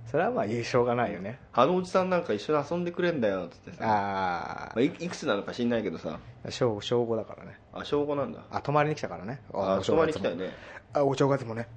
[0.06, 1.40] それはまあしょうがないよね。
[1.54, 3.78] あのおじさんなんか一緒に遊んでくれんだよっつってさ。
[3.82, 6.20] あまあ、いいくつなのか知んないけどさ。
[6.46, 7.58] あ小小5だからね。
[7.74, 8.44] あ小5なんだ。
[8.52, 9.42] あ泊まりに来たからね。
[9.54, 10.48] あ泊まりに来たよね。
[10.48, 10.54] ね
[10.94, 11.68] あお正月もね。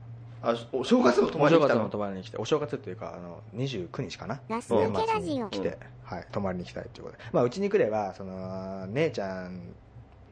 [0.42, 1.88] あお正月も泊まお正月もりに来たの？
[1.88, 4.40] 泊まりに来てお正月っていうかあの29日かな？
[4.48, 5.48] ラス抜抜けラジオ。
[5.48, 7.24] 来て、はい、泊まりに来たいということで。
[7.32, 9.74] まあうちに来ればその姉ちゃん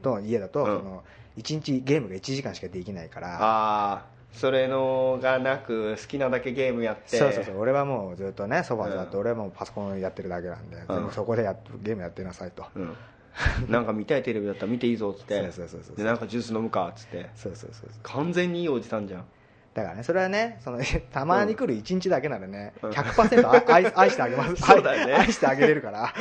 [0.02, 0.66] と家だと、うん。
[0.66, 1.04] その
[1.38, 3.38] 1日ゲームが1時間しかできないから。
[3.40, 7.18] ああそれのがなく好きなだけゲームやって。
[7.18, 7.58] そうそうそう。
[7.58, 9.20] 俺はもうずっとねソファー座って、うん。
[9.20, 12.96] 俺はもうパソコンやってるだけなんで、全部そこでやっゲームやってなさいと、うん、
[13.70, 15.40] なんか見たいテレビだったら見ていいぞっつって。
[15.42, 15.96] そうそうそうそう。
[15.96, 17.30] でなんかジュース飲むかっつって。
[17.36, 18.00] そうそうそうそう。
[18.02, 19.24] 完全にいいおじさんじゃん
[19.74, 20.78] だからねそれはねその
[21.12, 22.90] たまに来る1日だけならね、うん。
[22.90, 24.56] 100%愛愛 愛してあげます。
[24.62, 25.14] そうだよね。
[25.14, 26.14] 愛愛してあげれるから。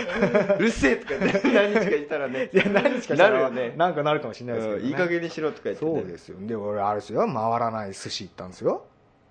[0.58, 2.50] うるせえとか言って何日か言ったらね。
[2.52, 3.74] いや何日かしたらなるよね。
[3.78, 4.84] なんかなるかもしれないですけど、ね。
[4.84, 6.38] うんいい加減にしろとか言って、ね、そうですよ。
[6.42, 7.28] で俺あれですよ。
[7.28, 8.86] 回らない寿司行ったんですよ。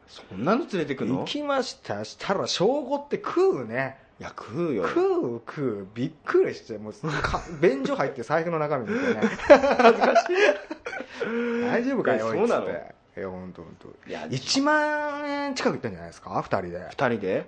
[0.07, 1.19] そんなの連れてくの？
[1.19, 2.05] 行きました。
[2.05, 3.97] したら正午って食うね。
[4.21, 4.87] いや食うよ。
[4.87, 5.01] 食
[5.37, 5.87] う食う。
[5.95, 9.21] びっくりしてもうか便所入って財布の中身見てね。
[9.49, 11.63] 恥ずかしい。
[11.67, 12.69] 大丈夫かよえそうなの？
[13.17, 16.77] いや本当本当いや1万円近くいったんじゃないですか？2人で。
[16.79, 17.47] はい、二人で？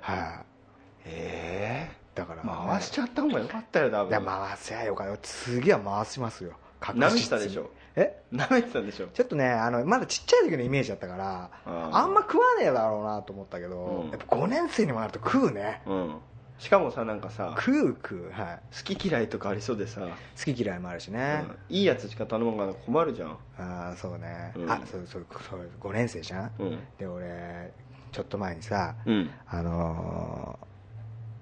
[1.07, 1.97] ええ。
[2.15, 5.19] だから、回しちゃった方がよかったよ多いや分回せやよかった。
[5.23, 6.53] 次は回しますよ。
[6.81, 7.71] 確舐めてたでしょ？
[7.97, 8.23] え？
[8.33, 9.07] 舐めてたんでしょ？
[9.09, 14.11] ちょっとねあのまだちっちゃい時のイメージだったからあんま食わねえだろうなと思ったけど、うん。
[14.11, 15.81] やっぱ5年生にもなると食うね。
[15.87, 16.17] うん
[16.59, 18.59] しかもさなんかさ食う食うはい。
[18.77, 21.77] 好き嫌いとかありそうでさ、好き嫌いもあるしね、うん。
[21.77, 23.31] いいやつしか頼むから困るじゃん。
[23.59, 24.71] ああそうね、うん。
[24.71, 26.79] あそうそうそう5年生じゃん、うん。
[26.99, 27.73] で俺
[28.13, 29.31] ちょっと前にさうん。
[29.49, 30.67] あのー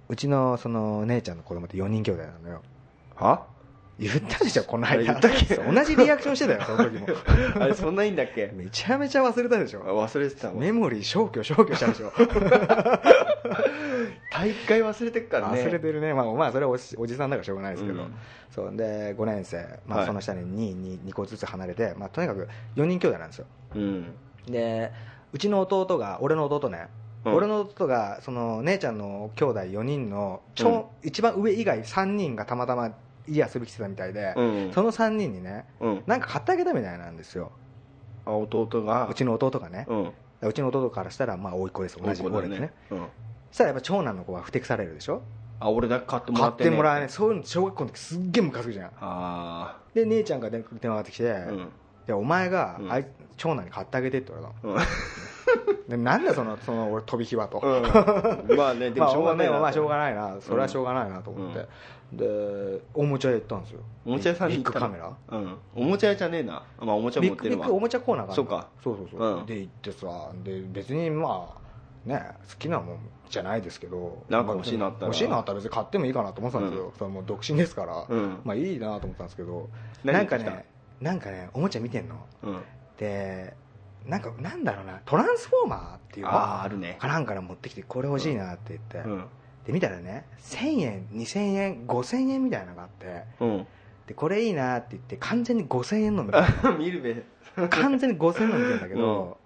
[0.08, 2.62] うちのその姉ちゃんの子供って4人兄弟なのよ。
[3.14, 3.46] は？
[3.98, 5.00] 言ったでしょこの間。
[5.00, 5.54] あ言ったっけ？
[5.54, 7.06] そう同じリアクションしてたよその時も。
[7.62, 8.50] あれそんないいんだっけ？
[8.56, 10.54] めちゃめちゃ忘れたでしあょ忘れてたわ。
[10.54, 12.12] メモリー消去消去したでしょ
[14.30, 15.60] 大会忘れてっからね。
[15.60, 16.14] 忘れてるね。
[16.14, 18.14] まあまあそれはおじおじさんだからしょうがないですけど、うん。
[18.50, 18.76] そう。
[18.76, 20.06] で5年生、まあ、はい。
[20.06, 23.46] その下に 2, 2, 2個ずつ離れて、まあ、とにかく4人兄弟なんですよ。
[23.74, 24.14] うん。
[24.46, 24.92] で
[25.32, 26.88] うちの弟が俺の弟ね、
[27.24, 27.34] うん。
[27.34, 32.92] 俺の弟がその姉ちゃんの兄弟4人のちょ、一番上以外3人がたまたま
[33.28, 34.72] 家遊び来てたみたいで、うん。
[34.72, 36.02] その3人にねうん。
[36.06, 37.52] なんか買ってあげたみたいなんですよ。
[38.24, 39.08] あ弟が？
[39.08, 40.12] うちの弟がね、うん。
[40.42, 41.98] うちの弟からしたらまあ甥っ子です。
[42.02, 42.72] 同じ子俺ですね。
[42.90, 42.98] うん。
[42.98, 43.04] そ
[43.52, 45.22] したらやっぱ長男の子はふてくされるでしょ？
[45.60, 47.08] あ俺だけ買ってもら買ってってねもらえない。
[47.08, 48.90] そういうの小学校の時すっげえムカつくじゃん。
[49.00, 51.68] あで姉ちゃんが電電話がかかってきて、あうん。
[52.06, 52.92] でお前が、うん。
[52.92, 54.74] あい長男に買ってあげてって言われたの。
[54.74, 54.82] うん。
[55.88, 58.56] でなんだそのその俺飛び火はと、うん。
[58.56, 60.36] まあねでもしょうがないなまあ、まあしょうがないな。
[60.40, 61.66] それはしょうがないなと思って、
[62.12, 63.80] でおもちゃ屋行ったんですよ。
[64.06, 64.86] おもちゃ屋さんにビ行ったの？
[64.86, 65.38] ッグカメラ。
[65.38, 65.56] うん。
[65.76, 66.64] おもちゃ屋じゃねえな。
[66.80, 67.58] まあおもちゃビ持ってるわ。
[67.58, 68.66] ビッグおもちゃコーナーがあるそうか。
[68.82, 69.46] そうそうそう、うん。
[69.46, 71.62] で行ってさで別にまあ
[72.04, 75.06] ね好きなもんじゃないですけどなんか欲しいなったら。
[75.06, 78.40] 欲しいなったら別に買ってもいいかなと思ってたんですよ、それもう独身ですから、うん。
[78.44, 79.68] まあいいなと思ったんですけど
[80.04, 80.66] なんかね
[81.00, 82.16] なんかねおもちゃ見てんの。
[82.42, 82.60] うん。
[82.98, 83.54] で
[84.06, 86.96] なんかなんだろうなトランスフォーマーっていうのあああるね。
[87.00, 89.24] かなんかね持ってきてこれ欲しいなって言って、うん。
[89.66, 93.66] で見たらね1000円2000円5000円みたいなのがあってうん。
[94.06, 96.44] でこれいいなって言って完全に5000円の見てる
[96.78, 97.68] 見るべ。
[97.68, 99.38] 完全に5000円の見てるんだけど、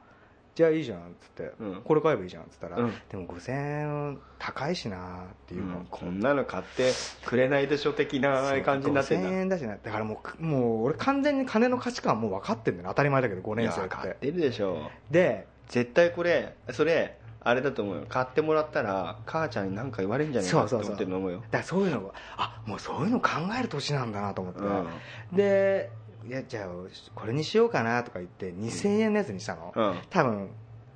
[0.56, 1.82] じゃあいいじゃんっつって、うん。
[1.84, 2.94] これ買えばいいじゃんっつったら、うん。
[3.10, 5.86] でも5000円高いしなっていうの、うん。
[5.90, 6.92] こんなの買って
[7.26, 9.28] くれないでしょ的な感じになってんだ。
[9.28, 9.76] 5000円だしな。
[9.76, 14.90] だからもうもう俺完全に金の価値観はもう分かってんだよ当たり前だけど5いや年生っ買っててるでしょ。
[15.10, 18.06] で絶対これそれあれだと思うよ。
[18.08, 21.40] 買ってもらったら母ちゃんに何か言われるんじゃないかって思ってると思うよ。
[21.42, 25.36] だからそういうのがあもうそういうの考える年なんだなと思って、うん。
[25.36, 25.90] で
[26.26, 26.66] いやじゃあ
[27.14, 29.94] これにしようかなとか言って2000円のやつにしたの、うん。
[30.10, 30.50] 多分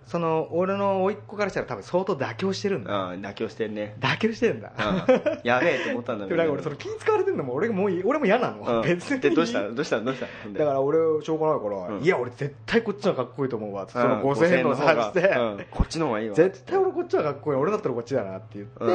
[0.06, 3.94] その俺の甥っ子からしたら多分相当妥協してるんだ、うん妥協してんね。
[4.00, 5.40] 妥協してるんだ、うん。
[5.44, 8.82] やべえと思ったんだ でもなんか俺その気使われてるのも俺もういい俺も嫌なの、うん。
[8.82, 9.20] 別に。
[9.20, 9.68] でどうした？
[9.68, 10.00] どうした？
[10.00, 10.26] どうした？
[10.58, 12.02] だから俺しょうがないから、うん。
[12.02, 15.64] いや俺絶対こっちのかっこいいと思うわってそうんの5000円の方が差して、うん。
[15.70, 16.34] こっちの方がいいわ。
[16.34, 18.88] 絶対俺こっちの方がかっこいい俺だったらこっちだなって言って、うん。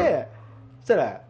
[0.81, 1.21] そしたら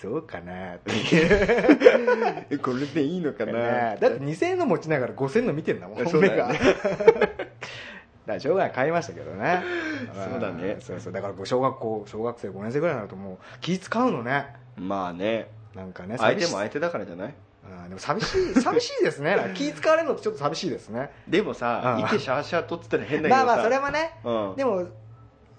[0.00, 2.46] そうかなっていう。
[2.50, 6.58] えこれでいいのかなねだって2000円の持ちながら5000円の見てんだもんそうだよね。
[6.58, 9.62] だからしょうがない買いましたけどね。
[10.32, 10.76] そうだね。
[10.80, 14.46] そうそうだから小学校小学生5年生ぐらいになるともう気使うのね。
[14.76, 15.48] まあね。
[15.74, 17.34] なんかね相手も相手だからじゃない？
[17.64, 19.36] うんでも寂しい寂しいですね。
[19.54, 21.10] 気使われるのってちょっと寂しいですね。
[21.28, 22.04] でもさうん。
[22.04, 23.44] いてシャーシャーとっつったら変だけどさ。
[23.46, 24.18] まあまあそれはね。
[24.24, 24.56] うん。
[24.56, 24.86] でも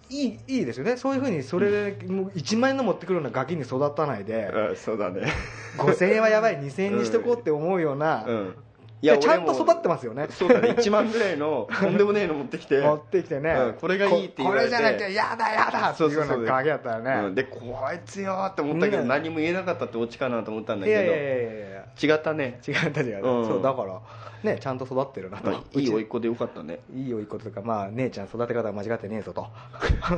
[0.09, 0.97] いいいいですよね。
[0.97, 4.51] そういうふうにそれでもう1万円の持ってくるようなガキに育たないで。
[4.53, 4.75] うん。
[4.75, 5.31] そうだね。
[5.77, 6.59] 5000円はやばい。
[6.59, 8.25] 2000円にしとこうって思うような。
[8.27, 8.55] うん。
[9.03, 10.27] いやでちゃんと育ってますよね。
[10.29, 10.69] そうだね。
[10.79, 12.79] 1万ぐらいのとんでもねえの持ってきて。
[12.79, 13.73] 持ってきてね、うん。
[13.73, 14.69] これがいいって言われて。
[14.69, 17.35] ここれじゃなきゃやだやだっていうようなガキだったよね、うん。
[17.35, 17.59] でこ
[17.93, 22.15] いつよーって思ったけどね何も言えなかったってオチかなと思ったんだいやいやいけやいや。
[22.15, 22.61] 違ったね。
[22.65, 23.45] 違った違った、うん。
[23.45, 23.99] そうだから
[24.43, 26.79] ねちゃんと育ってるなと、まあいい甥っ子でよかったね。
[26.93, 29.47] いいおいっ子とかまあ姉ちゃん育て方は間違ってねえぞと。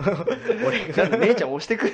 [0.66, 0.88] 俺
[1.28, 1.94] 姉ちゃん押してくる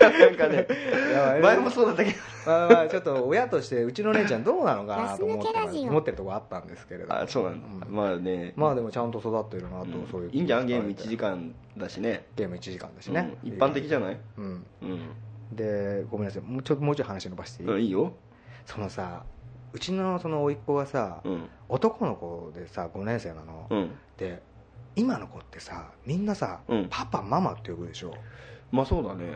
[0.00, 0.66] なんかね。
[1.12, 2.16] や前もそうだったけど。
[2.46, 7.14] まあまあちょっと親としてうちの姉ちゃんどうなのかなと思って思ってるとこあったんですけれど。
[7.14, 7.94] あそうなんだ、うん。
[7.94, 8.52] まあね。
[8.56, 10.08] まあでもちゃんと育ってるなと、うん。
[10.10, 10.66] そういういいんじゃん。
[10.66, 12.26] ゲーム1時間だしね。
[12.36, 13.48] ゲーム1時間だしね、うん。
[13.48, 14.18] 一般的じゃない？
[14.36, 14.66] うん。
[14.82, 16.42] うん、でごめんなさい。
[16.42, 18.12] もうちょもうちょい話伸ばしていい、うん、いいよ。
[18.66, 19.24] そのさ
[19.72, 21.48] うちのその甥っ子がさ、うん。
[21.68, 23.90] 男の子でさ5年生なの、うん。
[24.16, 24.42] で
[24.96, 26.86] 今の子ってさみんなさ、うん。
[26.90, 28.14] パパママって呼ぶでしょ。
[28.70, 29.34] まあそうだね。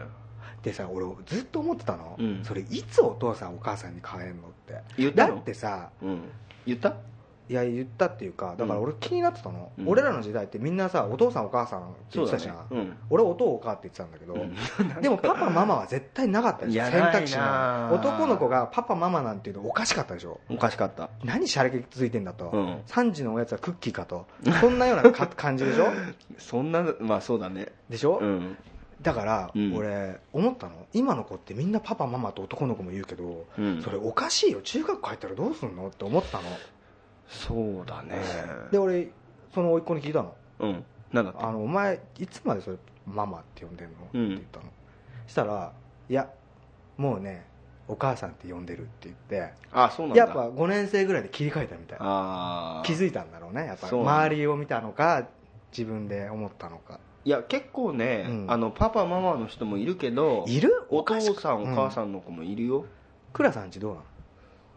[0.62, 2.44] でさ俺ずっと思ってたの、うん。
[2.44, 4.72] それいつお父さんお母さんに変えんのって。
[4.72, 5.36] だ言ったの？
[5.36, 6.20] ってさうん。
[6.66, 6.94] 言った？
[7.48, 9.88] いや言ったっていうかだから俺気になってたの、うん。
[9.88, 12.96] 俺らの時代ってみんなさお父さんお母さんって言ってたじゃん、うん。
[13.10, 16.84] 俺お父お母って言ってたんだけど、でもパパママは絶対なかったでしょ。
[16.84, 17.46] 選択肢ないな。
[17.90, 17.90] が。
[17.94, 20.40] 男の子がパパママなんていうのおかしかったでしょ。
[20.48, 21.10] おかしかった。
[21.24, 22.80] 何しゃれ気ついてんだと、うん。
[22.86, 24.26] 3時のおやつはクッキーかと。
[24.60, 25.86] そんなようなか 感じでしょ？
[26.38, 27.72] そんなまあそうだね。
[27.90, 28.56] でしょ、うん。
[29.02, 29.74] だから、うん。
[29.76, 30.86] 俺思ったの。
[30.92, 33.82] 今の子ってみんなパパママと男の子も言うけど、うん。
[33.82, 34.62] それおかしいよ。
[34.62, 35.88] 中学帰ったらどうすんの？
[35.88, 36.44] って思ったの
[37.32, 38.20] そうだね。
[38.70, 39.10] で俺
[39.54, 40.34] その甥っ子に聞いたの。
[40.60, 40.84] うん。
[41.12, 44.26] なんだってあのお前いつまでそれママって呼んでんの、うん。
[44.26, 44.66] って言ったの。
[45.26, 45.72] したら
[46.08, 46.28] いや
[46.96, 47.46] もうね
[47.88, 50.24] お母さんって呼んでるって言ってあそうなんだ。
[50.24, 53.88] やっぱ5年生ぐらいで切り替えたみたいああ気づいたんだろうねやっぱ。
[53.88, 54.14] そうなんだ。
[54.24, 55.26] 周りを見たのか
[55.72, 57.00] 自分で思ったのか。
[57.24, 58.46] いや結構ね、うん。
[58.48, 60.86] あのパパママの人もいるけどいる？
[60.90, 62.84] お父さんお母んさんの子もいるよ、
[63.32, 64.04] クラさんちどうなの？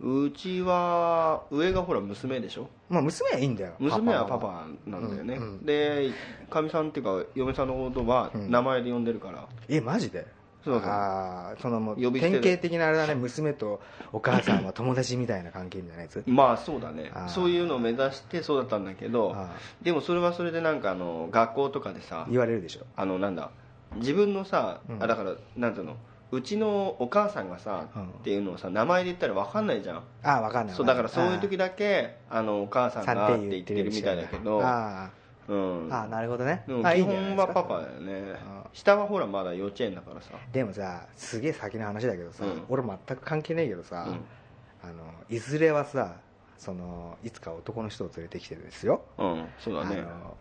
[0.02, 2.68] うちは上がほら娘でしょ？
[2.90, 3.74] まあ娘はいいんだよ。
[3.80, 5.66] 娘はパパなんだよね、うんうん。
[5.66, 6.12] で
[6.50, 8.52] かみさんっていうか嫁さんのことはうん。
[8.52, 10.28] 名前で呼んでるから、えマジで？
[10.66, 10.90] そうそう。
[10.90, 13.16] ああその典型的なあれだね。
[13.16, 13.80] 娘と
[14.12, 16.24] お母さんは友達みたいな関係みたいなやつ？
[16.28, 17.12] まあそうだね。
[17.28, 22.86] そういうのを目指してそうだったんだけどあでもそれはそれでなんかあの学校とかでさー言われるでしょ？
[22.98, 23.50] あのなんだ
[23.96, 25.02] 自分のさ、うん。
[25.04, 25.96] あだからなんていうの？
[26.36, 28.10] うちのお母さんがさ、うん。
[28.10, 29.98] っていうのをさ名前で言ったら分かんないじゃん。
[29.98, 30.04] あ
[30.38, 30.76] あ分かんない。
[30.76, 34.62] そうだからそういう時だだけあのお母さんがって言ってるみたいだけど。
[34.64, 35.10] あ
[35.48, 35.90] うん。
[35.92, 36.64] あああなるほどね。
[36.68, 37.46] でもあい基いんじゃないですか。
[37.46, 38.34] 本はパパだよね。
[38.46, 40.32] あ下はほらまだ幼稚園だからさ。
[40.52, 42.64] でもさすげえ先の話だけどさ、うん。
[42.70, 44.90] 俺全く関係ないけどさ、うん。
[44.90, 46.18] あのいずれはさ
[46.58, 49.46] そのいつか男の人を連れてきてですよ、うん。
[49.60, 50.00] そうだね。
[50.00, 50.38] あの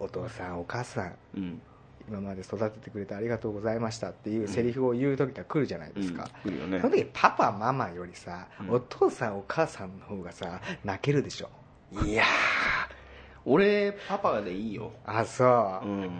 [0.00, 1.14] お父さんお母さん。
[1.36, 1.62] うん
[2.08, 6.80] 今まで育ててくれてありがとうございましたっていうセリフを言う時が来るじゃないですか、うん来るよね。
[6.80, 8.70] その時パパママよりさ、うん。
[8.70, 11.50] お父さんお母さんの方がさ泣けるでしょ？
[12.04, 12.26] いやー
[13.44, 14.92] 俺パパでいいよ。
[15.06, 15.86] あそう。
[15.86, 16.10] う、ん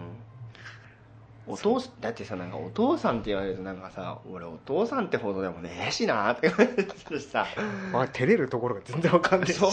[1.51, 6.47] お父さんだってさなんかお父さんって言われるとなんかさ俺お父さんってほどでもねえしなって。
[6.49, 7.45] 言われてさ。
[7.93, 9.53] あ照れるところが全然わかんないし。
[9.55, 9.71] そう。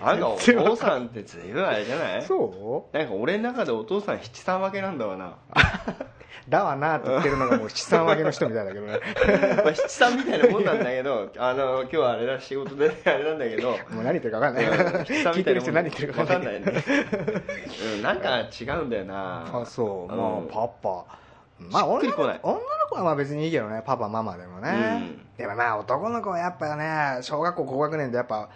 [0.00, 2.22] あんかお父さんって随分あれじゃない？
[2.26, 2.96] そう？
[2.96, 5.36] なんか俺の中でお父さん七三分けなんだわな
[6.48, 8.98] だわなって言ってるのがもう七三分けの人みたいだけどね。
[9.64, 13.70] まあ七三みたいなもんなんだけどあの今日はあれだ仕事であれなんだけど。
[13.70, 14.64] もう何言ってるか分かんない。
[15.04, 16.84] 聞いてる人何言ってるか分かんないわかんない。
[16.84, 16.84] ね、
[17.96, 19.46] うん、なんか違うんだよな。
[19.52, 21.04] あそう、んまあパパ。
[21.58, 25.36] まあ女の子はまあ別にいいけどねパパママでもね、うん。
[25.36, 28.48] でもまあ男の子はやっぱね小学校高学年でやっぱ、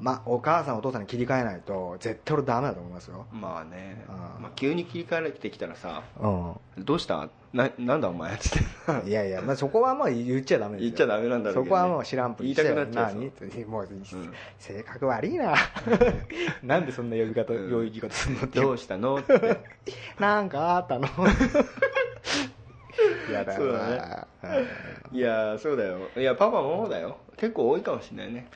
[0.00, 3.26] まあ、お母さんお父さんに切り替えないと絶対俺ダメだと思いますよ。
[3.32, 4.14] まあね、うん。
[4.42, 7.28] まあ、急に切り替えてきたらさうどうした？
[7.52, 8.32] ななんだお前？
[8.34, 8.92] っつって。
[9.06, 10.90] んいやいや、まあ、そこはまあ言っちゃダメですよ。
[10.90, 11.68] 言っちゃダメなんだろうね。
[11.68, 12.62] そこはもう知らんぷりして。
[12.62, 13.14] 言いたくなっちゃう
[13.66, 14.32] もう、ん。
[14.58, 15.54] 性格悪いな。
[16.62, 17.70] なんでそんな呼び方、うん。
[17.70, 19.16] 呼び方すんのってどうしたの？
[19.18, 19.60] って。
[20.20, 21.08] なんかあったの？
[23.32, 24.26] やだよそうなだ
[25.12, 25.98] いやそうだよ。
[26.16, 27.16] いやパパママだよ。
[27.36, 28.48] 結構多いかもしれないね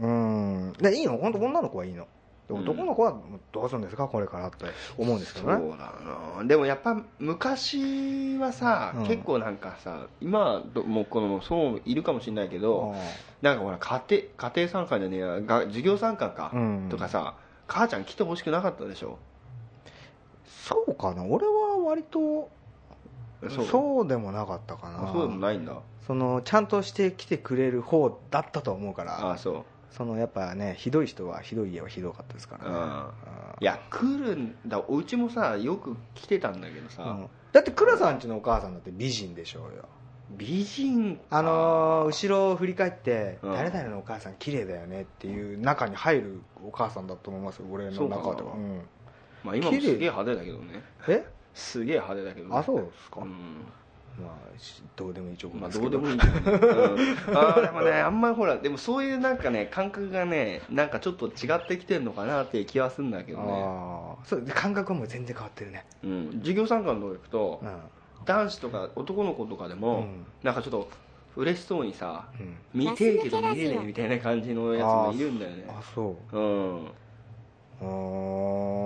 [0.00, 0.72] うん。
[0.80, 1.16] でいいの？
[1.18, 2.06] 本当女の子はいいの。
[2.50, 3.18] 男の子は
[3.52, 4.08] どうするんですか？
[4.08, 4.66] これからって
[4.98, 5.56] 思うんですけどね。
[5.56, 5.92] そうだ
[6.36, 9.06] なでもやっぱ昔はさ、うん。
[9.06, 12.94] 結構なんかさ今もうこのそういるかもしれないけど、
[13.40, 14.02] なんかほら家
[14.36, 16.88] 庭家庭参加じゃねえやが授業参観か、うん。
[16.90, 19.18] とかさ母ちゃん来てほしくなかったでしょ？
[20.44, 21.24] そうかな？
[21.24, 22.50] 俺は割と
[23.64, 24.08] そう。
[24.08, 25.08] でもなかったかな。
[25.08, 25.74] あそうでもないんだ。
[26.06, 29.18] そのちゃんとしてきてくれる方だったと思うから。
[29.28, 32.74] ああそうそのやっぱねひどい人はひどい家はひどかったですからね。
[33.60, 39.84] いや来るんだうちもさよく来てたんだけどさ、うんだって倉さんちのお母さんだって美人でしょうよ。
[40.30, 41.22] 美人か。
[41.38, 43.52] あのー後ろを振り返ってうん。
[43.52, 48.22] 誰々のお母さん綺麗だよねっていう中に入るお母さんだと思いますよ俺の中でうか。
[48.22, 48.82] なうん。
[49.44, 50.82] まあ今もすげえ派手だけどね。
[51.08, 51.26] え？
[51.52, 52.56] すげえ派手だけどね。
[52.56, 53.34] あそうですか、うん
[54.20, 55.80] まあしどうでもいい情報まあど。
[55.80, 65.84] どうでもいい あーでもねあんまりほらでもそういうなんかね感覚がねなんかちょっと違ってきてんのかなっていう気はするんだけどね、ああそうで感覚はもう全然変わってるね。
[66.02, 67.80] うん、授業参観の行くと、うん。
[68.24, 70.26] 男子とか男の子とかでも、うん。
[70.42, 70.88] なんかちょっと
[71.36, 72.56] 嬉しそうにさうん。
[72.74, 75.64] 見てえけど見れねえみたいな感じのやつもいるんだよね。
[75.68, 76.36] あそう。
[76.38, 76.86] うん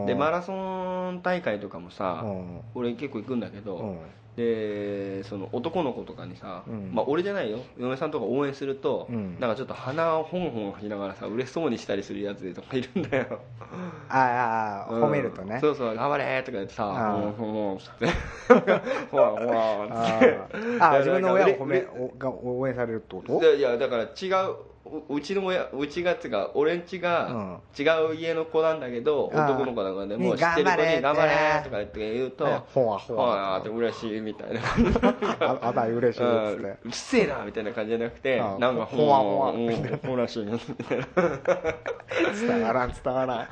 [0.07, 2.61] でマラソン大会とかもさ、うん。
[2.75, 3.99] 俺結構行くんだけど、うん。
[4.37, 6.91] でその男の子とかにさ、うん。
[6.93, 7.59] まあ俺じゃないよ。
[7.79, 9.41] 嫁さんとか応援すると、うん。
[9.41, 13.41] なんかちょっと鼻をホンホンしながらさ嬉しそうにしたりするやつとかいるんだよ。
[14.09, 15.05] ああうん。
[15.05, 15.59] 褒めるとね。
[15.61, 17.37] そうそう頑張れとか言ってさあー。
[17.37, 18.07] もうもうつって。
[19.11, 20.39] ほらほらあつって。
[20.59, 20.77] ー。
[20.81, 21.87] あー自分の親を褒め
[22.19, 23.41] が応援されるってこと？
[23.41, 24.07] いやいやだから違
[24.51, 24.57] う
[25.09, 27.83] ううちの親うちがつが俺んちが違
[28.13, 31.33] う家の子なんだけど、あー男の子なんかでもね知ってる子に「頑張れ!」
[31.65, 34.61] とか言って言うとね「ほわほわって嬉しい」みたいな。
[35.41, 36.79] ああた嬉しいですうんね。
[36.85, 39.51] うっせえなみたいな感じじゃなくてあなんかほわほわ。
[39.51, 41.07] うんほらしいなみたいな。
[42.47, 43.49] 伝わらん伝わらん。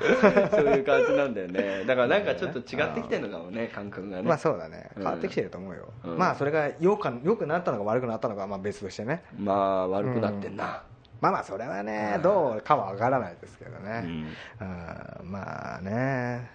[0.49, 1.83] そういう感じなんだよね。
[1.85, 4.23] だからなんかちょっと違ってきてるのかもね感覚がね。
[4.23, 4.89] まあそうだね。
[4.95, 5.03] うん。
[5.03, 6.17] 変わってきてると思うよ、うん。
[6.17, 9.23] まあそれがよくよくなったのか悪くなったのかはまあ別としてね。
[9.37, 10.83] まあ悪くなってんな
[11.21, 12.21] まあまあそれはねうん。
[12.21, 15.21] どうかは分からないですけどね、うん。
[15.21, 16.49] うんまあね。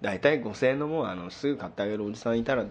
[0.00, 2.66] 大体5000円のもんあのすぐ買ってあげるおじさんいたら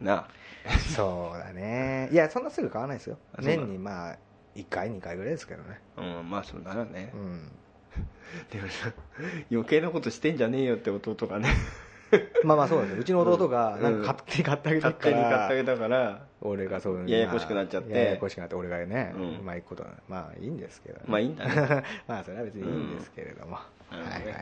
[0.00, 0.28] な。
[0.94, 2.08] そうだね。
[2.12, 3.18] いやそんなすぐ買わないですよ。
[3.40, 4.18] 年にまあ
[4.54, 5.80] 1回2回ぐらいですけどね。
[5.96, 7.10] うんまあそうならね。
[7.14, 7.50] うん。
[8.50, 8.92] でもさ
[9.50, 11.48] 余計なことしてんじゃねえよって弟がね
[12.44, 12.96] まあまあそうですよ。
[13.00, 13.82] うちの弟がうん。
[13.82, 15.14] なんか勝手に買ってあげて勝るから。
[15.14, 16.22] 手に買ってあげたから。
[16.40, 17.92] 俺がそういうややこしくなっちゃって。
[17.92, 19.38] ややこしくなって俺がね、うん。
[19.38, 21.84] うまいことまあいいんですけどね、まあいいんだね。
[22.06, 23.58] まあそれは別にいいんですけれども、
[23.92, 23.98] うん。
[23.98, 24.34] はいはいはい。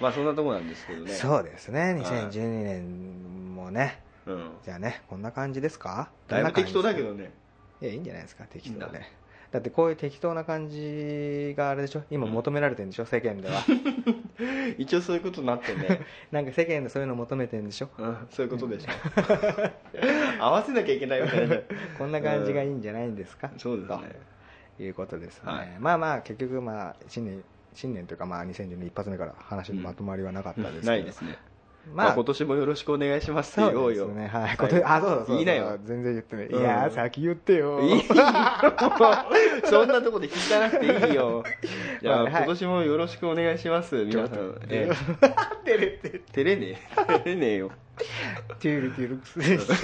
[0.00, 1.10] まあそんなとこなんですけどね。
[1.12, 1.80] そうですね。
[1.80, 1.94] はい。
[2.02, 4.00] 2012年もね。
[4.26, 4.50] うん。
[4.64, 6.10] じゃあねこんな感じですか？
[6.28, 7.32] だいぶ適当だけどどね
[7.80, 8.44] いやいいんじゃないですか。
[8.44, 9.06] 適当いいでだ
[9.58, 12.02] ってこういう適当な感じがあれでしょ？
[12.10, 13.04] 今求められてるんでしょ？
[13.06, 13.54] 世間では。
[14.78, 16.00] 一応そういうことになってね
[16.32, 17.88] なんか世間でそういうの求めてるんでしょ？
[17.98, 18.90] うんそういうことでしょ。
[20.42, 21.56] 合わせなきゃいけないみたいな。
[21.98, 23.50] こんな感じがいいんじゃないんですか？
[23.58, 23.98] そうですね。
[24.78, 25.76] ということですね、はい。
[25.78, 27.42] まあまあ結局まあ新年
[27.74, 31.36] 新年というかまあ2012年一発目から話のまとまりはなかったですけど、ないですね
[31.94, 34.28] まあまあ今年もよろしくお願いしますって言おそううよですね。
[34.28, 35.78] はい、今年あそうだそうだ言いなよ。
[35.84, 36.60] 全然言ってない、うん。
[36.60, 37.80] いやー先言ってよ。
[37.80, 38.02] いいよ。
[39.64, 41.42] そんなとこで聞かなくていいよ。
[42.00, 44.04] じゃあ、今年もよろしくお願いします。
[44.04, 44.60] 皆さん。
[44.68, 44.90] え
[45.64, 47.70] 照れて照れねえ照れねえよ。
[48.58, 49.74] テュールテュールクスでしょ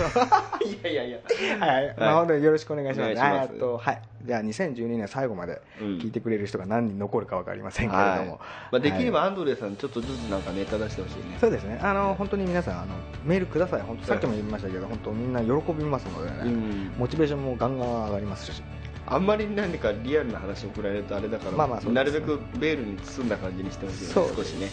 [0.65, 1.19] いやいやいや。
[1.67, 3.13] はい、まあ本当によろしくお願いします。
[3.13, 3.53] お願いします。
[3.53, 5.87] えっとはい、じゃあ2012年最後までうん。
[5.99, 8.29] 聞いてくれる人が何人残るかわかりませんけれども、はい。
[8.29, 8.39] ま
[8.73, 9.29] あ、できればはい。
[9.29, 11.37] アンドレさんちょっとずつなんかネタ出してほしいね。
[11.41, 11.79] そうですね。
[11.83, 13.83] あの本当に皆さんあのメールください。
[13.83, 16.93] 本当さっきも言いましたけど、本当みんな喜びますのでね、うん。
[16.99, 18.63] モチベーションもガンガン上がりますし、
[19.11, 21.93] あんまり何かリアルな話送られるとあれだから、まあまあね。
[21.93, 24.67] なるべくベールに包んだ感じにしてほしいよね少しね。
[24.67, 24.71] ね。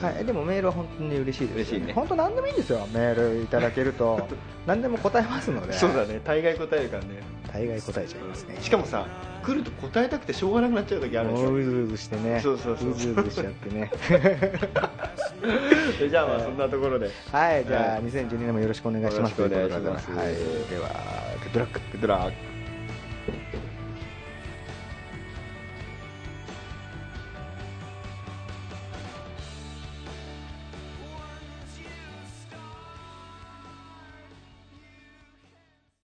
[0.00, 1.92] はい、でもメールは本当に嬉しいです、嬉しいね。
[1.92, 2.86] 本当何でもいいんですよ。
[2.92, 4.26] メールいただけると
[4.66, 6.20] 何でも答えますので、そうだね。
[6.24, 7.22] 大概答えるからね。
[7.52, 8.56] 大概答えちゃいますね。
[8.60, 9.06] しかもさ
[9.42, 12.94] 来ると答えたくてしょうがなくなっちゃう時あるでしょもううずうずしてね、そうそうそう。
[12.94, 13.90] ずうずしちゃってね。
[16.08, 17.10] じゃあまあそんなところで。
[17.32, 18.02] はい、じゃあはい。
[18.04, 19.40] 2012年もよろしくお願いします。
[19.40, 20.10] よろしくお願いします。
[20.10, 20.34] はい、で
[20.78, 20.88] は、
[21.42, 21.80] グッドラック。
[21.92, 22.57] グッドラック